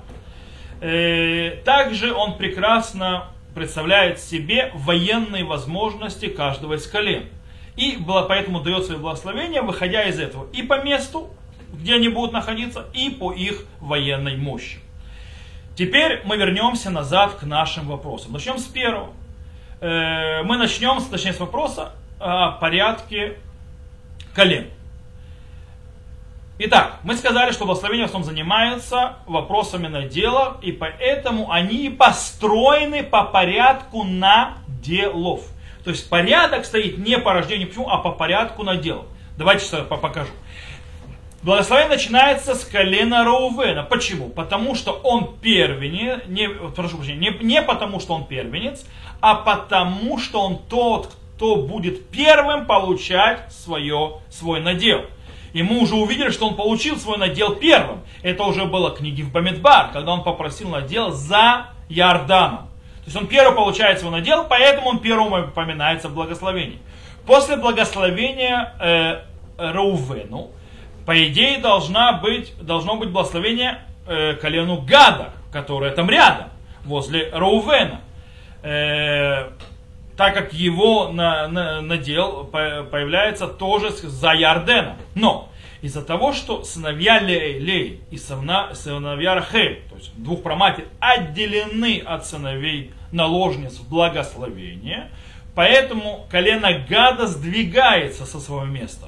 Э, 0.80 1.56
также 1.64 2.14
он 2.14 2.36
прекрасно 2.36 3.24
представляет 3.58 4.20
себе 4.20 4.70
военные 4.74 5.44
возможности 5.44 6.28
каждого 6.28 6.74
из 6.74 6.86
колен. 6.86 7.26
И 7.76 7.98
поэтому 8.06 8.60
дает 8.60 8.86
свои 8.86 8.98
благословения, 8.98 9.62
выходя 9.62 10.04
из 10.04 10.18
этого 10.18 10.48
и 10.52 10.62
по 10.62 10.82
месту, 10.82 11.30
где 11.72 11.94
они 11.94 12.08
будут 12.08 12.32
находиться, 12.32 12.86
и 12.94 13.10
по 13.10 13.32
их 13.32 13.64
военной 13.80 14.36
мощи. 14.36 14.78
Теперь 15.76 16.22
мы 16.24 16.36
вернемся 16.36 16.90
назад 16.90 17.34
к 17.34 17.42
нашим 17.44 17.86
вопросам. 17.86 18.32
Начнем 18.32 18.58
с 18.58 18.64
первого. 18.64 19.12
Э, 19.80 20.42
мы 20.42 20.56
начнем, 20.56 21.00
точнее, 21.00 21.32
с 21.32 21.40
вопроса 21.40 21.92
о 22.18 22.52
порядке 22.52 23.38
колен. 24.34 24.66
Итак, 26.60 26.98
мы 27.04 27.14
сказали, 27.16 27.52
что 27.52 27.66
благословение 27.66 28.06
в 28.06 28.08
основном 28.08 28.28
занимается 28.28 29.18
вопросами 29.26 29.86
надела, 29.86 30.56
и 30.60 30.72
поэтому 30.72 31.52
они 31.52 31.88
построены 31.88 33.04
по 33.04 33.22
порядку 33.22 34.02
наделов. 34.02 35.42
То 35.84 35.90
есть 35.90 36.10
порядок 36.10 36.64
стоит 36.64 36.98
не 36.98 37.16
по 37.16 37.32
рождению, 37.32 37.68
почему, 37.68 37.88
а 37.88 37.98
по 37.98 38.10
порядку 38.10 38.64
надела. 38.64 39.04
Давайте 39.36 39.66
сейчас 39.66 39.86
покажу. 39.86 40.32
Благословение 41.42 41.96
начинается 41.96 42.56
с 42.56 42.64
колена 42.64 43.22
Раувена. 43.22 43.84
Почему? 43.84 44.28
Потому 44.28 44.74
что 44.74 44.90
он 44.90 45.36
первенец, 45.40 46.22
не, 46.26 46.48
прошу 46.48 46.96
прощения, 46.96 47.30
не, 47.30 47.44
не 47.44 47.62
потому 47.62 48.00
что 48.00 48.14
он 48.14 48.26
первенец, 48.26 48.84
а 49.20 49.36
потому 49.36 50.18
что 50.18 50.40
он 50.40 50.58
тот, 50.68 51.14
кто 51.36 51.54
будет 51.54 52.08
первым 52.08 52.66
получать 52.66 53.52
свое, 53.52 54.14
свой 54.28 54.60
надел. 54.60 55.06
И 55.52 55.62
мы 55.62 55.80
уже 55.80 55.94
увидели, 55.94 56.30
что 56.30 56.48
он 56.48 56.56
получил 56.56 56.96
свой 56.98 57.18
надел 57.18 57.54
первым. 57.56 58.00
Это 58.22 58.44
уже 58.44 58.66
было 58.66 58.90
книги 58.90 59.22
в 59.22 59.32
Бамидбар, 59.32 59.90
когда 59.92 60.12
он 60.12 60.22
попросил 60.22 60.68
надел 60.68 61.10
за 61.10 61.68
Ярданом. 61.88 62.68
То 63.00 63.04
есть 63.06 63.16
он 63.16 63.26
первый 63.26 63.54
получает 63.54 64.00
свой 64.00 64.12
надел, 64.12 64.44
поэтому 64.48 64.90
он 64.90 64.98
первым 64.98 65.32
упоминается 65.48 66.08
в 66.08 66.14
благословении. 66.14 66.78
После 67.26 67.56
благословения 67.56 68.74
э, 68.80 69.20
Раувену, 69.56 70.50
по 71.06 71.26
идее, 71.26 71.58
должна 71.58 72.12
быть, 72.12 72.52
должно 72.60 72.96
быть 72.96 73.10
благословение 73.10 73.78
э, 74.06 74.34
колену 74.34 74.82
Гада, 74.82 75.30
которое 75.52 75.90
там 75.92 76.10
рядом, 76.10 76.48
возле 76.84 77.30
Раувена. 77.30 78.02
Э, 78.62 79.50
так 80.18 80.34
как 80.34 80.52
его 80.52 81.10
на, 81.12 81.46
на, 81.46 81.80
надел 81.80 82.44
появляется 82.44 83.46
тоже 83.46 83.90
за 83.90 84.32
Ярденом. 84.32 84.96
Но 85.14 85.48
из-за 85.80 86.02
того, 86.02 86.32
что 86.32 86.64
сыновья 86.64 87.20
Лей, 87.20 87.60
Лей 87.60 88.00
и 88.10 88.18
сыновья 88.18 89.36
Рахель, 89.36 89.82
то 89.88 89.94
есть 89.94 90.12
двух 90.16 90.42
проматерь, 90.42 90.86
отделены 90.98 92.02
от 92.04 92.26
сыновей 92.26 92.90
наложниц 93.12 93.78
в 93.78 93.88
благословение, 93.88 95.08
поэтому 95.54 96.26
колено 96.28 96.84
Гада 96.88 97.28
сдвигается 97.28 98.26
со 98.26 98.40
своего 98.40 98.66
места 98.66 99.06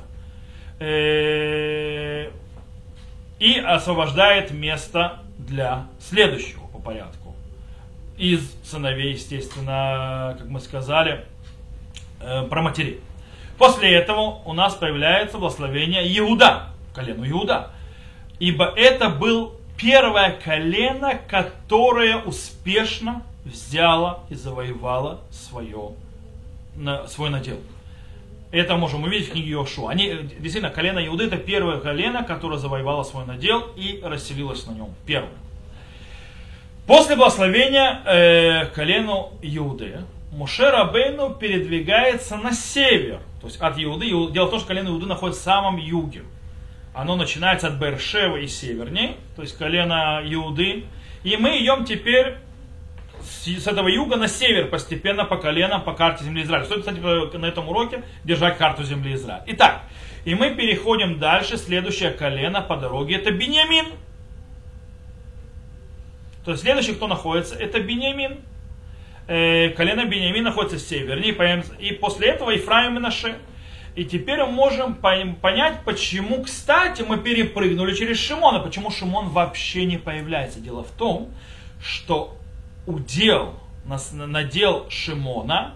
э, 0.78 2.30
и 3.40 3.58
освобождает 3.58 4.52
место 4.52 5.18
для 5.38 5.88
следующего 5.98 6.68
по 6.68 6.78
порядку 6.78 7.19
из 8.20 8.54
сыновей, 8.62 9.12
естественно, 9.14 10.36
как 10.38 10.46
мы 10.46 10.60
сказали, 10.60 11.24
э, 12.20 12.42
про 12.42 12.60
матерей. 12.60 13.00
После 13.56 13.94
этого 13.94 14.42
у 14.44 14.52
нас 14.52 14.74
появляется 14.74 15.38
благословение 15.38 16.06
Иуда, 16.18 16.68
колену 16.94 17.28
Иуда. 17.28 17.70
Ибо 18.38 18.66
это 18.76 19.08
был 19.08 19.54
первое 19.78 20.32
колено, 20.32 21.18
которое 21.28 22.18
успешно 22.18 23.22
взяло 23.44 24.22
и 24.28 24.34
завоевало 24.34 25.20
свое, 25.30 25.92
на, 26.76 27.08
свой 27.08 27.30
надел. 27.30 27.58
Это 28.50 28.76
можем 28.76 29.04
увидеть 29.04 29.28
в 29.28 29.32
книге 29.32 29.50
Йошу. 29.50 29.88
Они, 29.88 30.08
действительно, 30.38 30.70
колено 30.70 31.06
Иуды 31.06 31.24
это 31.24 31.38
первое 31.38 31.80
колено, 31.80 32.22
которое 32.22 32.58
завоевало 32.58 33.02
свой 33.04 33.24
надел 33.24 33.68
и 33.76 34.00
расселилось 34.02 34.66
на 34.66 34.72
нем. 34.72 34.90
Первое. 35.06 35.30
После 36.86 37.16
благословения 37.16 38.02
э, 38.04 38.66
колену 38.74 39.32
Иуды, 39.42 40.00
Муше 40.32 40.70
Рабейну 40.70 41.34
передвигается 41.34 42.36
на 42.36 42.52
север, 42.52 43.20
то 43.40 43.46
есть 43.46 43.60
от 43.60 43.78
Иуды. 43.78 44.06
Дело 44.32 44.46
в 44.46 44.50
том, 44.50 44.58
что 44.58 44.68
колено 44.68 44.88
Иуды 44.88 45.06
находится 45.06 45.40
в 45.40 45.44
самом 45.44 45.76
юге. 45.76 46.22
Оно 46.94 47.16
начинается 47.16 47.68
от 47.68 47.74
Бершева 47.74 48.36
и 48.36 48.48
северней, 48.48 49.16
то 49.36 49.42
есть 49.42 49.56
колено 49.56 50.20
Иуды. 50.24 50.84
И 51.22 51.36
мы 51.36 51.58
идем 51.58 51.84
теперь 51.84 52.36
с 53.22 53.66
этого 53.66 53.88
юга 53.88 54.16
на 54.16 54.28
север 54.28 54.68
постепенно 54.68 55.24
по 55.24 55.36
коленам 55.36 55.82
по 55.82 55.92
карте 55.92 56.24
земли 56.24 56.42
Израиля. 56.42 56.64
Стоит, 56.64 56.80
кстати, 56.80 56.98
на 57.36 57.46
этом 57.46 57.68
уроке 57.68 58.02
держать 58.24 58.56
карту 58.56 58.82
земли 58.82 59.14
Израиля. 59.14 59.44
Итак, 59.46 59.82
и 60.24 60.34
мы 60.34 60.54
переходим 60.54 61.18
дальше. 61.18 61.56
Следующее 61.56 62.10
колено 62.10 62.62
по 62.62 62.76
дороге 62.76 63.16
это 63.16 63.30
Бениамин. 63.30 63.86
То 66.50 66.54
есть 66.54 66.64
следующий, 66.64 66.94
кто 66.94 67.06
находится, 67.06 67.54
это 67.54 67.78
Бениамин. 67.78 68.40
Э, 69.28 69.68
колено 69.68 70.04
Бениамин 70.04 70.42
находится 70.42 70.80
севернее, 70.80 71.62
и 71.78 71.92
после 71.92 72.26
этого 72.26 72.56
Ифраим 72.56 72.96
и 72.96 73.00
Наше. 73.00 73.38
И 73.94 74.04
теперь 74.04 74.40
мы 74.40 74.50
можем 74.50 74.96
понять, 74.96 75.84
почему, 75.84 76.42
кстати, 76.42 77.02
мы 77.02 77.18
перепрыгнули 77.18 77.94
через 77.94 78.18
Шимона, 78.18 78.58
почему 78.58 78.90
Шимон 78.90 79.28
вообще 79.28 79.84
не 79.84 79.96
появляется. 79.96 80.58
Дело 80.58 80.82
в 80.82 80.90
том, 80.90 81.30
что 81.80 82.36
удел, 82.84 83.54
надел 84.12 84.90
Шимона, 84.90 85.74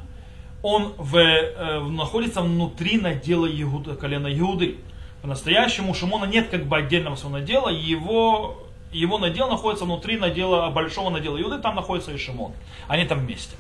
он 0.60 0.94
в, 0.98 1.16
э, 1.16 1.78
находится 1.88 2.40
внутри 2.40 2.98
надела 2.98 3.46
Иуда, 3.46 3.94
колена 3.94 4.26
Иуды. 4.36 4.78
По-настоящему 5.22 5.92
у 5.92 5.94
Шимона 5.94 6.24
нет 6.24 6.48
как 6.48 6.66
бы 6.66 6.76
отдельного 6.76 7.14
своего 7.14 7.38
надела, 7.38 7.68
его 7.68 8.63
его 8.98 9.18
надел 9.18 9.48
находится 9.48 9.84
внутри 9.84 10.16
надела, 10.16 10.70
большого 10.70 11.10
надела 11.10 11.40
Иуды, 11.40 11.58
там 11.58 11.74
находится 11.74 12.12
и 12.12 12.18
Шимон. 12.18 12.52
Они 12.88 13.04
там 13.04 13.20
вместе. 13.20 13.56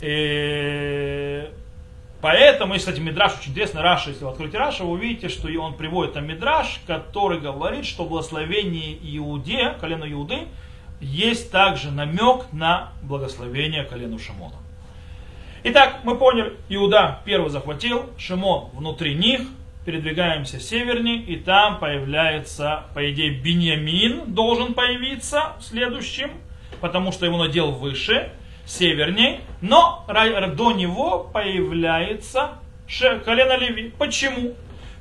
И 0.00 1.50
поэтому, 2.20 2.74
и, 2.74 2.78
кстати, 2.78 3.00
Мидраш 3.00 3.38
очень 3.38 3.52
интересно, 3.52 3.82
Раши, 3.82 4.10
если 4.10 4.24
вы 4.24 4.30
откроете 4.30 4.58
Раши, 4.58 4.84
вы 4.84 4.92
увидите, 4.92 5.28
что 5.28 5.48
он 5.60 5.74
приводит 5.74 6.14
там 6.14 6.26
Мидраш, 6.26 6.80
который 6.86 7.40
говорит, 7.40 7.84
что 7.86 8.04
в 8.04 8.08
благословении 8.08 8.98
Иуде, 9.16 9.74
колено 9.80 10.10
Иуды, 10.10 10.46
есть 11.00 11.50
также 11.50 11.90
намек 11.90 12.52
на 12.52 12.92
благословение 13.02 13.84
колену 13.84 14.18
Шимона. 14.18 14.56
Итак, 15.64 16.00
мы 16.04 16.16
поняли, 16.16 16.56
Иуда 16.68 17.20
первый 17.24 17.50
захватил, 17.50 18.06
Шимон 18.18 18.70
внутри 18.72 19.14
них, 19.14 19.40
передвигаемся 19.86 20.58
севернее, 20.60 21.22
и 21.22 21.36
там 21.36 21.78
появляется, 21.78 22.84
по 22.92 23.10
идее, 23.10 23.30
Беньямин 23.30 24.34
должен 24.34 24.74
появиться 24.74 25.52
следующим, 25.60 26.32
потому 26.80 27.12
что 27.12 27.24
его 27.24 27.38
надел 27.38 27.70
выше, 27.70 28.32
северней, 28.66 29.40
но 29.60 30.04
до 30.08 30.72
него 30.72 31.30
появляется 31.32 32.58
колено 33.24 33.56
Леви. 33.56 33.92
Почему? 33.96 34.54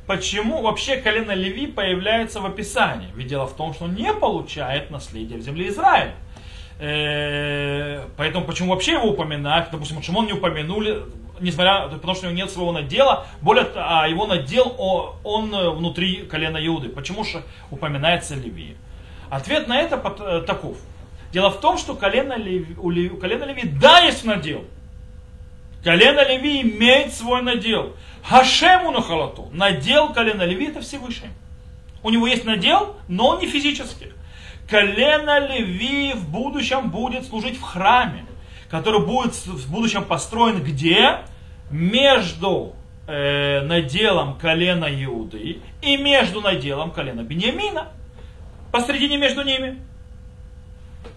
Почему 0.06 0.62
вообще 0.62 0.98
колено 0.98 1.32
Леви 1.32 1.66
появляется 1.66 2.40
в 2.40 2.46
описании? 2.46 3.10
Ведь 3.16 3.26
дело 3.26 3.48
в 3.48 3.56
том, 3.56 3.74
что 3.74 3.86
он 3.86 3.96
не 3.96 4.14
получает 4.14 4.92
наследие 4.92 5.40
в 5.40 5.42
земле 5.42 5.70
Израиля. 5.70 6.14
Э, 6.80 8.06
поэтому 8.18 8.46
почему 8.46 8.72
вообще 8.72 8.94
его 8.94 9.10
упоминать? 9.10 9.70
Допустим, 9.72 9.98
почему 9.98 10.20
он 10.20 10.26
не 10.26 10.34
упомянули, 10.34 11.04
несмотря, 11.40 11.88
потому 11.88 12.16
что 12.16 12.28
у 12.28 12.30
него 12.30 12.38
нет 12.38 12.52
своего 12.52 12.72
надела, 12.72 13.28
более 13.42 13.66
а 13.76 14.08
его 14.08 14.28
надел 14.28 14.76
он 15.24 15.50
внутри 15.78 16.24
колена 16.24 16.66
Иуды. 16.66 16.90
Почему 16.90 17.24
же 17.24 17.44
упоминается 17.72 18.36
Леви? 18.36 18.76
Ответ 19.30 19.68
на 19.68 19.80
это 19.80 20.02
э, 20.20 20.42
таков. 20.46 20.78
Дело 21.32 21.50
в 21.50 21.60
том, 21.60 21.78
что 21.78 21.96
колено 21.96 22.38
Леви, 22.38 22.76
у, 22.78 22.90
Леви, 22.90 23.10
у 23.10 23.18
колена 23.18 23.44
Леви 23.46 23.64
да 23.68 24.00
есть 24.00 24.24
надел. 24.24 24.64
Колено 25.84 26.28
Леви 26.28 26.62
имеет 26.62 27.14
свой 27.14 27.42
надел. 27.42 27.94
Хашему 28.24 28.92
нахалату. 28.92 29.50
Надел 29.52 30.14
колено 30.14 30.44
Леви 30.44 30.68
это 30.68 30.82
Всевышний. 30.82 31.30
У 32.04 32.10
него 32.10 32.28
есть 32.28 32.46
надел, 32.46 32.96
но 33.08 33.30
он 33.30 33.40
не 33.40 33.48
физический. 33.48 34.12
Колено 34.70 35.40
Леви 35.40 36.14
в 36.14 36.30
будущем 36.30 36.90
будет 36.90 37.26
служить 37.26 37.58
в 37.58 37.62
храме, 37.62 38.26
который 38.70 39.06
будет 39.06 39.34
в 39.34 39.72
будущем 39.72 40.04
построен 40.04 40.64
где? 40.64 41.20
Между 41.70 42.74
э, 43.08 43.62
наделом 43.62 44.38
колена 44.38 44.86
Иуды 45.04 45.62
и 45.82 45.98
между 45.98 46.42
наделом 46.42 46.92
колена 46.92 47.22
Бениамина. 47.22 47.90
Посредине 48.72 49.18
между 49.18 49.44
ними. 49.44 49.80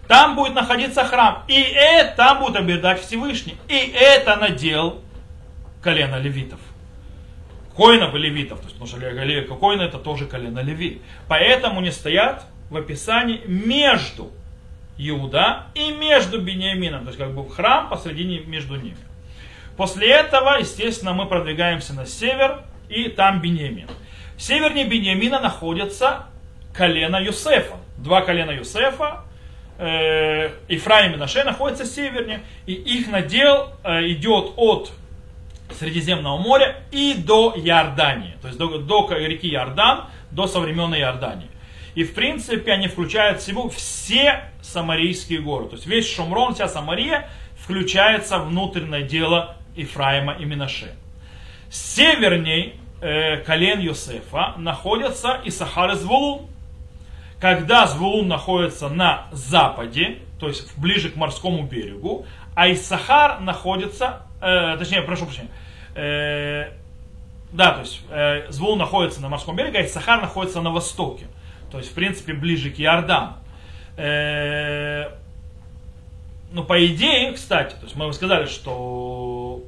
Там 0.07 0.35
будет 0.35 0.53
находиться 0.53 1.03
храм. 1.03 1.43
И 1.47 1.59
это 1.59 2.15
там 2.17 2.39
будет 2.39 2.55
обедать 2.55 3.01
Всевышний. 3.01 3.55
И 3.67 3.93
это 3.95 4.35
надел 4.37 5.01
колено 5.81 6.17
левитов. 6.19 6.59
Коинов 7.75 8.13
и 8.15 8.17
левитов. 8.17 8.59
То 8.59 8.65
есть, 8.65 8.79
потому 8.79 8.87
что 8.87 9.55
коина 9.55 9.81
это 9.83 9.97
тоже 9.97 10.25
колено 10.25 10.59
леви. 10.59 11.01
Поэтому 11.27 11.81
не 11.81 11.91
стоят 11.91 12.45
в 12.69 12.77
описании 12.77 13.41
между 13.45 14.31
Иуда 14.97 15.67
и 15.73 15.91
между 15.91 16.41
Бениамином. 16.41 17.01
То 17.01 17.07
есть 17.07 17.17
как 17.17 17.33
бы 17.33 17.49
храм 17.49 17.89
посредине 17.89 18.39
между 18.39 18.75
ними. 18.75 18.97
После 19.77 20.09
этого, 20.09 20.57
естественно, 20.59 21.13
мы 21.13 21.25
продвигаемся 21.25 21.93
на 21.93 22.05
север, 22.05 22.63
и 22.89 23.07
там 23.07 23.39
Бениамин. 23.41 23.87
Севернее 24.37 24.85
Бениамина 24.85 25.39
находится 25.39 26.25
колено 26.73 27.17
Юсефа. 27.17 27.77
Два 27.97 28.21
колена 28.21 28.51
Юсефа, 28.51 29.23
э, 29.77 30.49
Ифраим 30.67 31.13
и 31.13 31.17
Наше 31.17 31.43
находятся 31.43 31.85
севернее, 31.85 32.41
и 32.65 32.73
их 32.73 33.09
надел 33.09 33.69
э, 33.83 34.07
идет 34.09 34.53
от 34.57 34.91
Средиземного 35.77 36.37
моря 36.37 36.77
и 36.91 37.13
до 37.13 37.53
Иордании, 37.55 38.33
то 38.41 38.47
есть 38.47 38.57
до, 38.57 38.79
до 38.79 39.07
реки 39.13 39.47
Иордан, 39.49 40.05
до 40.31 40.47
современной 40.47 40.99
Иордании. 40.99 41.47
И 41.95 42.03
в 42.03 42.13
принципе 42.13 42.71
они 42.71 42.87
включают 42.87 43.41
в 43.41 43.43
себя 43.43 43.69
все 43.69 44.43
самарийские 44.61 45.41
горы. 45.41 45.65
То 45.65 45.75
есть 45.75 45.85
весь 45.87 46.07
Шумрон, 46.07 46.53
вся 46.53 46.67
Самария 46.67 47.29
включается 47.57 48.39
внутреннее 48.39 49.03
дело 49.03 49.55
Ифраима 49.75 50.33
и 50.33 50.45
Минаше. 50.45 50.95
Северней 51.69 52.79
э, 53.01 53.37
колен 53.37 53.79
Йосефа 53.79 54.55
находится 54.57 55.41
Исахар 55.45 55.91
и 55.91 55.95
Звулун. 55.95 56.47
Когда 57.39 57.87
Звулун 57.87 58.27
находится 58.27 58.89
на 58.89 59.27
западе, 59.31 60.19
то 60.39 60.47
есть 60.47 60.77
ближе 60.77 61.09
к 61.09 61.15
морскому 61.15 61.63
берегу, 61.63 62.25
а 62.55 62.71
Исахар 62.71 63.39
находится, 63.39 64.23
э, 64.41 64.75
точнее, 64.77 65.01
прошу 65.03 65.25
прощения, 65.25 65.49
э, 65.95 66.71
да, 67.51 67.71
то 67.71 67.79
есть 67.79 68.01
э, 68.09 68.51
Звулун 68.51 68.79
находится 68.79 69.21
на 69.21 69.29
морском 69.29 69.55
берегу, 69.55 69.77
а 69.77 69.85
Исахар 69.85 70.21
находится 70.21 70.61
на 70.61 70.71
востоке. 70.71 71.27
То 71.71 71.77
есть, 71.77 71.91
в 71.91 71.93
принципе, 71.93 72.33
ближе 72.33 72.69
к 72.69 72.79
Иордану. 72.79 73.37
Э, 73.97 75.11
ну, 76.51 76.63
по 76.63 76.85
идее, 76.85 77.33
кстати, 77.33 77.75
то 77.75 77.83
есть 77.83 77.95
мы 77.95 78.11
сказали, 78.13 78.45
что 78.45 79.63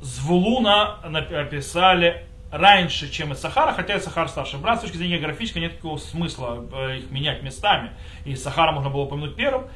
Звулуна 0.00 0.98
описали 1.04 2.24
раньше, 2.50 3.10
чем 3.10 3.32
и 3.32 3.34
Сахара, 3.34 3.72
хотя 3.72 3.98
Сахар 4.00 4.28
старший 4.28 4.58
брат, 4.58 4.78
с 4.78 4.82
точки 4.82 4.96
зрения 4.96 5.18
графической 5.18 5.62
нет 5.62 5.72
никакого 5.72 5.98
смысла 5.98 6.64
э, 6.72 6.98
их 6.98 7.10
менять 7.10 7.42
местами. 7.42 7.90
И 8.24 8.36
Сахара 8.36 8.72
можно 8.72 8.90
было 8.90 9.02
упомянуть 9.02 9.36
первым 9.36 9.68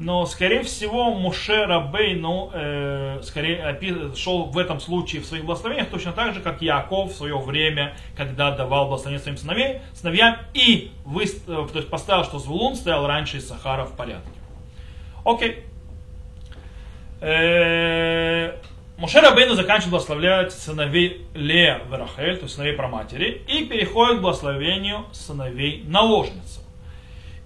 но, 0.00 0.24
скорее 0.24 0.62
всего, 0.62 1.12
Муше 1.12 1.66
Рабей, 1.66 2.14
ну, 2.14 2.50
э, 2.54 3.20
скорее 3.22 3.78
шел 4.16 4.46
в 4.46 4.56
этом 4.56 4.80
случае 4.80 5.20
в 5.20 5.26
своих 5.26 5.44
благословениях 5.44 5.90
точно 5.90 6.12
так 6.12 6.32
же, 6.32 6.40
как 6.40 6.62
Яков 6.62 7.12
в 7.12 7.14
свое 7.14 7.36
время, 7.36 7.94
когда 8.16 8.50
давал 8.50 8.88
благословение 8.88 9.20
своим 9.20 9.36
сыновей, 9.36 9.82
сыновьям 9.92 10.38
и 10.54 10.90
выстав, 11.04 11.68
э, 11.68 11.72
то 11.72 11.78
есть 11.80 11.90
поставил, 11.90 12.24
что 12.24 12.38
Звулун 12.38 12.76
стоял 12.76 13.06
раньше 13.06 13.36
из 13.36 13.46
Сахара 13.46 13.84
в 13.84 13.94
порядке. 13.94 14.30
Окей. 15.22 15.64
Э, 17.20 18.56
Муше 18.96 19.20
Рабейну 19.20 19.52
заканчивает 19.52 19.90
благословлять 19.90 20.54
сыновей 20.54 21.26
Лея 21.34 21.82
Верахель, 21.90 22.38
то 22.38 22.44
есть 22.44 22.54
сыновей 22.54 22.74
проматери, 22.74 23.42
и 23.46 23.66
переходит 23.66 24.20
к 24.20 24.22
благословению 24.22 25.04
сыновей 25.12 25.84
наложницы. 25.86 26.59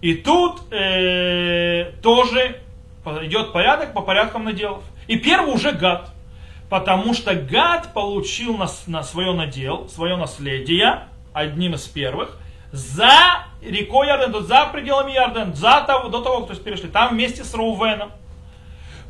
И 0.04 0.12
тут 0.12 0.70
э, 0.70 1.92
тоже 2.02 2.60
идет 3.22 3.54
порядок 3.54 3.94
по 3.94 4.02
порядкам 4.02 4.44
наделов. 4.44 4.82
И 5.06 5.16
первый 5.16 5.54
уже 5.54 5.72
гад. 5.72 6.10
Потому 6.68 7.14
что 7.14 7.34
гад 7.34 7.94
получил 7.94 8.58
на, 8.58 8.68
на 8.86 9.02
свое 9.02 9.32
надел, 9.32 9.88
свое 9.88 10.16
наследие, 10.16 11.04
одним 11.32 11.72
из 11.72 11.86
первых, 11.86 12.38
за 12.70 13.46
рекой 13.62 14.08
Ярден, 14.08 14.44
за 14.44 14.66
пределами 14.66 15.12
Ярден, 15.12 15.54
за 15.54 15.82
того, 15.86 16.10
до 16.10 16.20
того, 16.20 16.44
кто 16.44 16.54
перешли, 16.56 16.90
там 16.90 17.14
вместе 17.14 17.42
с 17.42 17.54
Рувеном. 17.54 18.12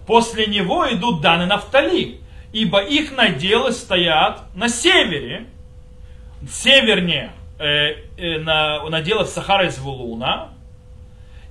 После 0.07 0.46
него 0.46 0.88
идут 0.92 1.20
Дан 1.20 1.48
Нафтали, 1.48 2.20
ибо 2.52 2.78
их 2.78 3.16
наделы 3.16 3.72
стоят 3.72 4.42
на 4.54 4.68
севере, 4.68 5.48
севернее 6.48 7.33
э, 7.59 7.96
э, 8.16 8.38
на, 8.38 8.88
наделы 8.88 9.24
Сахара 9.24 9.66
из 9.66 9.76
Вулуна, 9.80 10.54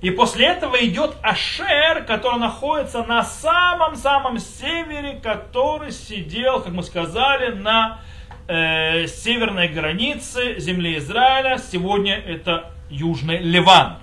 и 0.04 0.10
после 0.10 0.48
этого 0.48 0.76
идет 0.84 1.16
Ашер, 1.22 2.04
который 2.04 2.38
находится 2.38 3.04
на 3.04 3.24
самом-самом 3.24 4.38
севере, 4.38 5.18
который 5.22 5.92
сидел, 5.92 6.60
как 6.60 6.74
мы 6.74 6.82
сказали, 6.82 7.54
на 7.54 8.00
э, 8.46 9.06
северной 9.06 9.68
границе 9.68 10.60
земли 10.60 10.98
Израиля. 10.98 11.56
Сегодня 11.56 12.16
это 12.16 12.70
Южный 12.90 13.38
Ливан. 13.38 13.96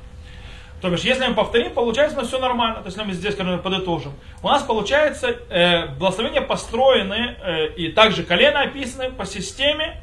То 0.82 0.90
бишь, 0.90 1.02
если 1.02 1.28
мы 1.28 1.36
повторим, 1.36 1.72
получается, 1.72 2.18
у 2.18 2.22
нас 2.22 2.30
все 2.30 2.40
нормально. 2.40 2.78
То 2.78 2.88
есть, 2.88 2.98
если 2.98 3.08
мы 3.08 3.14
здесь, 3.14 3.36
скажем, 3.36 3.62
подытожим. 3.62 4.14
У 4.42 4.48
нас 4.48 4.64
получается, 4.64 5.38
э, 5.52 5.86
благословения 6.00 6.42
построены, 6.42 7.36
э, 7.44 7.68
и 7.76 7.92
также 7.92 8.24
колено 8.24 8.62
описаны 8.62 9.12
по 9.12 9.28
системе 9.28 10.02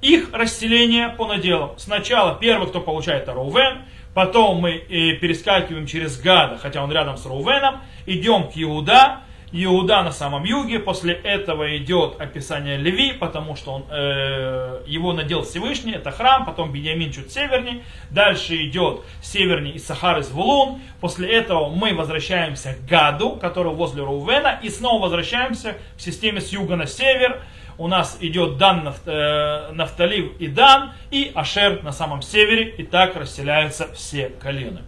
их 0.00 0.32
расселения 0.32 1.10
по 1.10 1.26
наделам. 1.26 1.78
Сначала 1.78 2.34
первый, 2.40 2.68
кто 2.68 2.80
получает, 2.80 3.24
это 3.24 3.34
Рувен, 3.34 3.82
Потом 4.14 4.58
мы 4.58 4.72
э, 4.72 5.14
перескакиваем 5.16 5.86
через 5.86 6.20
Гада, 6.20 6.58
хотя 6.58 6.82
он 6.82 6.92
рядом 6.92 7.16
с 7.16 7.24
Рувеном, 7.24 7.80
идем 8.06 8.48
к 8.48 8.52
Иуда, 8.56 9.20
Иуда 9.54 10.02
на 10.02 10.12
самом 10.12 10.44
юге, 10.44 10.78
после 10.78 11.12
этого 11.12 11.76
идет 11.76 12.18
описание 12.18 12.78
Леви, 12.78 13.12
потому 13.12 13.54
что 13.54 13.72
он, 13.72 13.84
э, 13.90 14.82
его 14.86 15.12
надел 15.12 15.42
Всевышний, 15.42 15.92
это 15.92 16.10
храм, 16.10 16.46
потом 16.46 16.72
Бениамин 16.72 17.12
чуть 17.12 17.30
севернее, 17.30 17.84
дальше 18.10 18.56
идет 18.64 19.02
севернее 19.20 19.74
из 19.74 20.30
Вулун, 20.30 20.80
после 21.00 21.30
этого 21.30 21.68
мы 21.68 21.94
возвращаемся 21.94 22.74
к 22.74 22.86
Гаду, 22.86 23.32
который 23.32 23.74
возле 23.74 24.02
Рувена, 24.02 24.58
и 24.62 24.70
снова 24.70 25.02
возвращаемся 25.02 25.76
в 25.96 26.02
системе 26.02 26.40
с 26.40 26.50
юга 26.50 26.76
на 26.76 26.86
север, 26.86 27.42
у 27.78 27.88
нас 27.88 28.18
идет 28.20 28.58
Дан, 28.58 28.94
э, 29.06 29.72
Нафталив 29.72 30.38
и 30.38 30.48
Дан, 30.48 30.92
и 31.10 31.32
Ашер 31.34 31.82
на 31.82 31.92
самом 31.92 32.22
севере, 32.22 32.70
и 32.70 32.82
так 32.82 33.16
расселяются 33.16 33.92
все 33.94 34.28
колены. 34.28 34.82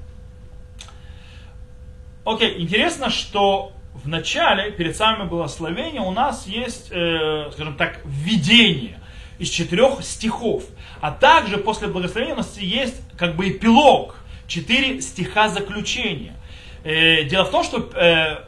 Окей, 2.24 2.60
интересно, 2.60 3.10
что 3.10 3.72
в 3.94 4.08
начале, 4.08 4.70
перед 4.70 4.96
самым 4.96 5.28
благословением, 5.28 6.04
у 6.04 6.10
нас 6.10 6.46
есть, 6.46 6.88
э, 6.90 7.50
скажем 7.52 7.76
так, 7.76 8.00
введение 8.04 8.98
из 9.38 9.48
четырех 9.48 10.02
стихов. 10.02 10.64
А 11.00 11.10
также 11.10 11.58
после 11.58 11.88
благословения 11.88 12.34
у 12.34 12.38
нас 12.38 12.58
есть 12.58 13.00
как 13.16 13.36
бы 13.36 13.50
эпилог, 13.50 14.16
четыре 14.46 15.00
стиха 15.00 15.48
заключения. 15.48 16.34
Э, 16.82 17.24
дело 17.24 17.44
в 17.44 17.50
том, 17.50 17.62
что 17.64 17.90
э, 17.94 18.44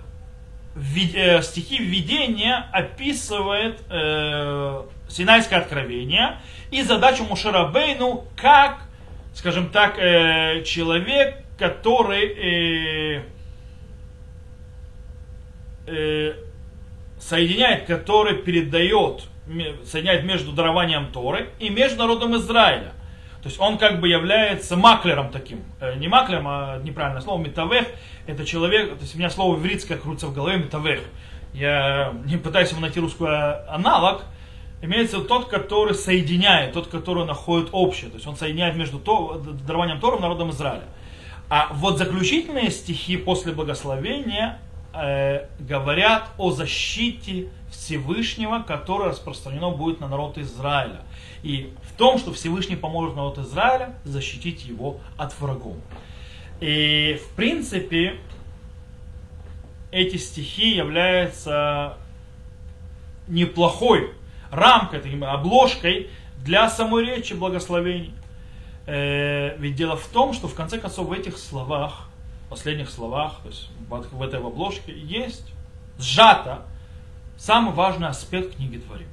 стихи 1.43 1.79
введения 1.79 2.67
описывает 2.73 3.81
э, 3.91 4.83
Синайское 5.09 5.61
откровение 5.61 6.39
и 6.71 6.83
задачу 6.83 7.25
Мушарабейну 7.25 8.25
как, 8.37 8.81
скажем 9.35 9.71
так, 9.71 9.99
э, 9.99 10.63
человек, 10.65 11.37
который 11.59 12.27
э, 13.17 13.23
э, 15.87 16.35
соединяет, 17.21 17.87
который 17.87 18.37
передает, 18.37 19.23
соединяет 19.85 20.25
между 20.25 20.53
дарованием 20.53 21.13
Торы 21.13 21.51
и 21.59 21.71
между 21.71 21.99
народом 21.99 22.37
Израиля. 22.37 22.93
То 23.47 23.49
есть 23.49 23.61
он 23.61 23.79
как 23.79 24.01
бы 24.01 24.09
является 24.09 24.77
маклером 24.77 25.31
таким. 25.31 25.63
Э, 25.79 25.95
не 25.95 26.09
маклером, 26.09 26.49
а 26.49 26.81
неправильное 26.83 27.23
слово, 27.23 27.41
метавех. 27.41 27.87
Это 28.27 28.45
человек, 28.45 28.97
то 28.97 29.03
есть 29.03 29.15
у 29.15 29.19
меня 29.19 29.31
слово 29.31 29.57
ивритское 29.57 29.97
крутится 29.97 30.27
в 30.27 30.35
голове, 30.35 30.57
метавех. 30.57 30.99
Я 31.55 32.13
не 32.25 32.39
пытаюсь 32.39 32.73
ему 32.73 32.81
найти 32.81 32.99
русский 32.99 33.25
аналог. 33.25 34.25
Имеется 34.83 35.21
тот, 35.21 35.47
который 35.47 35.95
соединяет, 35.95 36.73
тот, 36.73 36.89
который 36.89 37.25
находит 37.25 37.69
общее. 37.71 38.11
То 38.11 38.17
есть 38.17 38.27
он 38.27 38.35
соединяет 38.35 38.75
между 38.75 38.99
то, 38.99 39.41
дарованием 39.65 40.01
Тором 40.01 40.23
народом 40.23 40.51
Израиля. 40.51 40.83
А 41.49 41.69
вот 41.73 41.99
заключительные 41.99 42.73
стихи 42.73 43.17
после 43.17 43.53
благословения 43.53 44.59
э, 44.93 45.47
говорят 45.61 46.31
о 46.37 46.51
защите 46.51 47.51
Всевышнего, 47.71 48.65
которое 48.67 49.11
распространено 49.11 49.71
будет 49.71 50.01
на 50.01 50.09
народ 50.09 50.37
Израиля. 50.37 51.03
И 51.45 51.73
том, 51.97 52.19
что 52.19 52.33
Всевышний 52.33 52.77
поможет 52.77 53.17
народу 53.17 53.43
Израиля 53.43 53.95
защитить 54.05 54.65
его 54.65 55.01
от 55.17 55.39
врагов. 55.41 55.77
И 56.61 57.21
в 57.25 57.37
принципе 57.37 58.19
эти 59.91 60.17
стихи 60.17 60.75
являются 60.75 61.97
неплохой 63.29 64.13
рамкой, 64.51 65.01
таким, 65.01 65.25
обложкой 65.25 66.11
для 66.45 66.69
самой 66.71 67.05
речи 67.05 67.33
благословений. 67.35 68.15
Э, 68.87 69.57
ведь 69.59 69.75
дело 69.75 69.97
в 69.97 70.07
том, 70.07 70.33
что 70.33 70.49
в 70.49 70.55
конце 70.55 70.79
концов 70.79 71.09
в 71.09 71.13
этих 71.13 71.39
словах, 71.39 72.09
последних 72.49 72.91
словах, 72.91 73.41
то 73.43 73.49
есть 73.49 73.71
в 73.89 74.23
этой 74.23 74.39
обложке 74.39 74.93
есть 74.97 75.53
сжато 75.99 76.63
самый 77.37 77.75
важный 77.75 78.09
аспект 78.09 78.57
книги 78.57 78.79
Творим. 78.79 79.09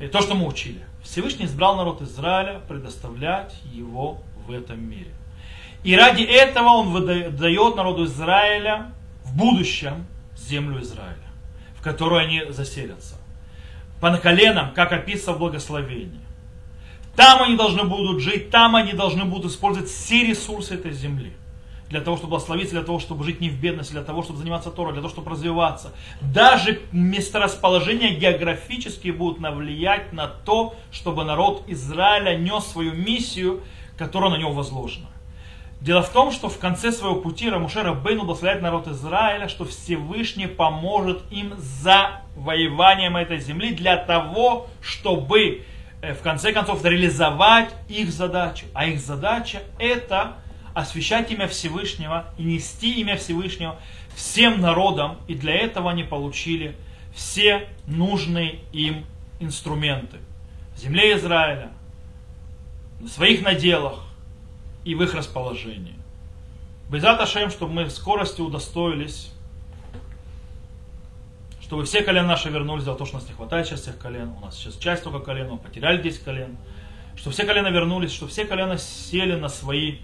И 0.00 0.06
то, 0.06 0.20
что 0.20 0.34
мы 0.34 0.46
учили. 0.46 0.82
Всевышний 1.04 1.44
избрал 1.44 1.76
народ 1.76 2.02
Израиля 2.02 2.60
предоставлять 2.66 3.54
его 3.72 4.18
в 4.46 4.50
этом 4.50 4.82
мире. 4.82 5.12
И 5.84 5.94
ради 5.94 6.22
этого 6.22 6.68
он 6.70 6.88
выдает 6.88 7.76
народу 7.76 8.06
Израиля 8.06 8.90
в 9.22 9.36
будущем 9.36 10.06
землю 10.36 10.82
Израиля, 10.82 11.16
в 11.78 11.82
которой 11.82 12.24
они 12.24 12.50
заселятся. 12.50 13.16
По 14.00 14.16
коленам, 14.16 14.72
как 14.74 14.92
описано 14.92 15.36
в 15.36 15.38
благословении. 15.40 16.20
Там 17.14 17.42
они 17.42 17.56
должны 17.56 17.84
будут 17.84 18.22
жить, 18.22 18.50
там 18.50 18.74
они 18.74 18.92
должны 18.94 19.24
будут 19.24 19.52
использовать 19.52 19.88
все 19.88 20.24
ресурсы 20.26 20.74
этой 20.74 20.92
земли. 20.92 21.32
Для 21.90 22.00
того, 22.00 22.16
чтобы 22.16 22.30
благословиться, 22.30 22.74
для 22.74 22.82
того, 22.82 22.98
чтобы 22.98 23.24
жить 23.24 23.40
не 23.40 23.50
в 23.50 23.60
бедности, 23.60 23.92
для 23.92 24.02
того, 24.02 24.22
чтобы 24.22 24.38
заниматься 24.38 24.70
Торой, 24.70 24.92
для 24.92 25.02
того, 25.02 25.12
чтобы 25.12 25.30
развиваться. 25.30 25.92
Даже 26.20 26.80
месторасположения 26.92 28.14
географические 28.14 29.12
будут 29.12 29.40
навлиять 29.40 30.12
на 30.12 30.26
то, 30.26 30.74
чтобы 30.90 31.24
народ 31.24 31.64
Израиля 31.66 32.36
нес 32.36 32.64
свою 32.64 32.94
миссию, 32.94 33.62
которая 33.98 34.30
на 34.30 34.36
него 34.36 34.52
возложена. 34.52 35.06
Дело 35.80 36.02
в 36.02 36.08
том, 36.08 36.32
что 36.32 36.48
в 36.48 36.58
конце 36.58 36.90
своего 36.90 37.16
пути 37.16 37.50
Рамушера 37.50 37.92
Бейну 37.92 38.24
благословляет 38.24 38.62
народ 38.62 38.88
Израиля, 38.88 39.48
что 39.48 39.66
Всевышний 39.66 40.46
поможет 40.46 41.22
им 41.30 41.52
за 41.58 42.22
воеванием 42.34 43.16
этой 43.18 43.38
земли 43.38 43.74
для 43.74 43.98
того, 43.98 44.68
чтобы 44.80 45.64
Э, 46.04 46.12
в 46.12 46.20
конце 46.20 46.52
концов 46.52 46.84
реализовать 46.84 47.70
их 47.88 48.10
задачу. 48.10 48.66
А 48.74 48.86
их 48.86 49.00
задача 49.00 49.62
это 49.78 50.34
освящать 50.74 51.30
имя 51.30 51.48
Всевышнего 51.48 52.26
и 52.36 52.42
нести 52.42 53.00
имя 53.00 53.16
Всевышнего 53.16 53.78
всем 54.14 54.60
народам. 54.60 55.18
И 55.28 55.34
для 55.34 55.54
этого 55.54 55.90
они 55.90 56.04
получили 56.04 56.76
все 57.14 57.68
нужные 57.86 58.60
им 58.72 59.04
инструменты. 59.40 60.18
В 60.76 60.80
земле 60.80 61.16
Израиля, 61.16 61.70
в 63.00 63.08
своих 63.08 63.42
наделах 63.42 64.04
и 64.84 64.94
в 64.94 65.02
их 65.02 65.14
расположении. 65.14 65.94
Безат 66.90 67.20
Ашем, 67.20 67.50
чтобы 67.50 67.72
мы 67.72 67.84
в 67.84 67.90
скорости 67.90 68.40
удостоились 68.40 69.30
чтобы 71.64 71.86
все 71.86 72.02
колена 72.02 72.28
наши 72.28 72.50
вернулись, 72.50 72.84
за 72.84 72.94
то, 72.94 73.06
что 73.06 73.16
у 73.16 73.20
нас 73.20 73.28
не 73.28 73.34
хватает 73.34 73.66
сейчас 73.66 73.80
всех 73.80 73.98
колен, 73.98 74.28
у 74.36 74.44
нас 74.44 74.56
сейчас 74.56 74.76
часть 74.76 75.02
только 75.02 75.18
колен, 75.18 75.50
мы 75.50 75.58
потеряли 75.58 76.00
10 76.00 76.22
колен, 76.22 76.56
что 77.16 77.30
все 77.30 77.44
колена 77.44 77.68
вернулись, 77.68 78.12
что 78.12 78.28
все 78.28 78.44
колена 78.44 78.76
сели 78.76 79.34
на 79.34 79.48
свои, 79.48 79.96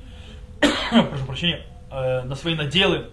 прошу 0.91 1.25
прощения, 1.27 1.67
э, 1.91 2.23
на 2.23 2.35
свои 2.35 2.55
наделы, 2.55 3.07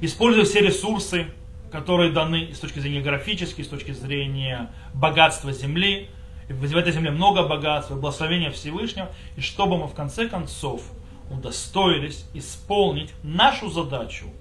используя 0.00 0.44
все 0.44 0.60
ресурсы, 0.60 1.26
которые 1.70 2.12
даны 2.12 2.54
с 2.54 2.58
точки 2.58 2.78
зрения 2.78 3.00
географической, 3.00 3.64
с 3.64 3.68
точки 3.68 3.92
зрения 3.92 4.70
богатства 4.94 5.52
земли, 5.52 6.08
в 6.48 6.76
этой 6.76 6.92
земле 6.92 7.10
много 7.10 7.42
богатства, 7.42 7.94
благословения 7.94 8.50
Всевышнего, 8.50 9.10
и 9.36 9.40
чтобы 9.40 9.78
мы 9.78 9.86
в 9.86 9.94
конце 9.94 10.28
концов 10.28 10.82
удостоились 11.30 12.26
исполнить 12.34 13.10
нашу 13.22 13.70
задачу– 13.70 14.26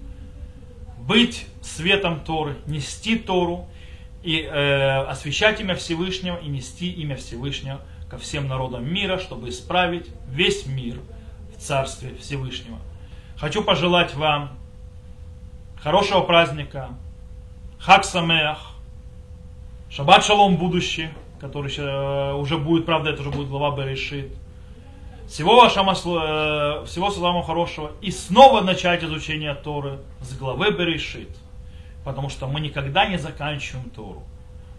быть 1.08 1.46
светом 1.62 2.22
Торы, 2.22 2.56
нести 2.66 3.18
Тору 3.18 3.68
и 4.24 4.40
э, 4.40 5.04
освещать 5.04 5.60
имя 5.60 5.76
Всевышнего 5.76 6.38
и 6.38 6.48
нести 6.48 6.92
имя 6.92 7.16
Всевышнего 7.16 7.82
ко 8.10 8.18
всем 8.18 8.48
народам 8.48 8.92
мира, 8.92 9.18
чтобы 9.18 9.50
исправить 9.50 10.08
весь 10.30 10.66
мир 10.66 11.00
Царстве 11.64 12.16
Всевышнего. 12.16 12.78
Хочу 13.38 13.64
пожелать 13.64 14.14
вам 14.16 14.52
хорошего 15.82 16.22
праздника, 16.22 16.90
Хак 17.80 18.06
Самеах, 18.06 18.74
Шаббат 19.90 20.24
Шалом 20.24 20.58
будущий, 20.58 21.10
который 21.40 21.72
э, 21.78 22.34
уже 22.34 22.58
будет, 22.58 22.86
правда, 22.86 23.12
это 23.12 23.22
уже 23.22 23.30
будет 23.30 23.50
глава 23.50 23.76
Берешит. 23.78 24.32
Всего 25.28 25.56
вашего, 25.56 26.82
э, 26.82 26.86
всего 26.86 27.12
самого 27.12 27.44
хорошего. 27.44 27.92
И 28.02 28.12
снова 28.12 28.62
начать 28.62 29.04
изучение 29.04 29.54
Торы 29.54 30.00
с 30.22 30.38
главы 30.38 30.72
Берешит. 30.72 31.30
Потому 32.04 32.30
что 32.30 32.48
мы 32.48 32.60
никогда 32.60 33.06
не 33.06 33.18
заканчиваем 33.18 33.90
Тору. 33.90 34.24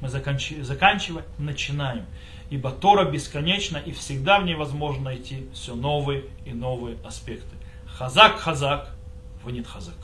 Мы 0.01 0.09
заканчиваем 0.09 1.24
начинаем. 1.39 2.07
Ибо 2.55 2.70
Тора 2.70 3.05
бесконечна 3.11 3.78
и 3.78 3.90
всегда 3.90 4.38
в 4.38 4.44
ней 4.44 4.55
возможно 4.55 5.07
найти 5.07 5.48
все 5.52 5.74
новые 5.74 6.26
и 6.44 6.52
новые 6.52 6.96
аспекты. 7.05 7.57
Хазак, 7.84 8.38
хазак, 8.38 8.94
вынет 9.42 9.66
хазак. 9.66 9.96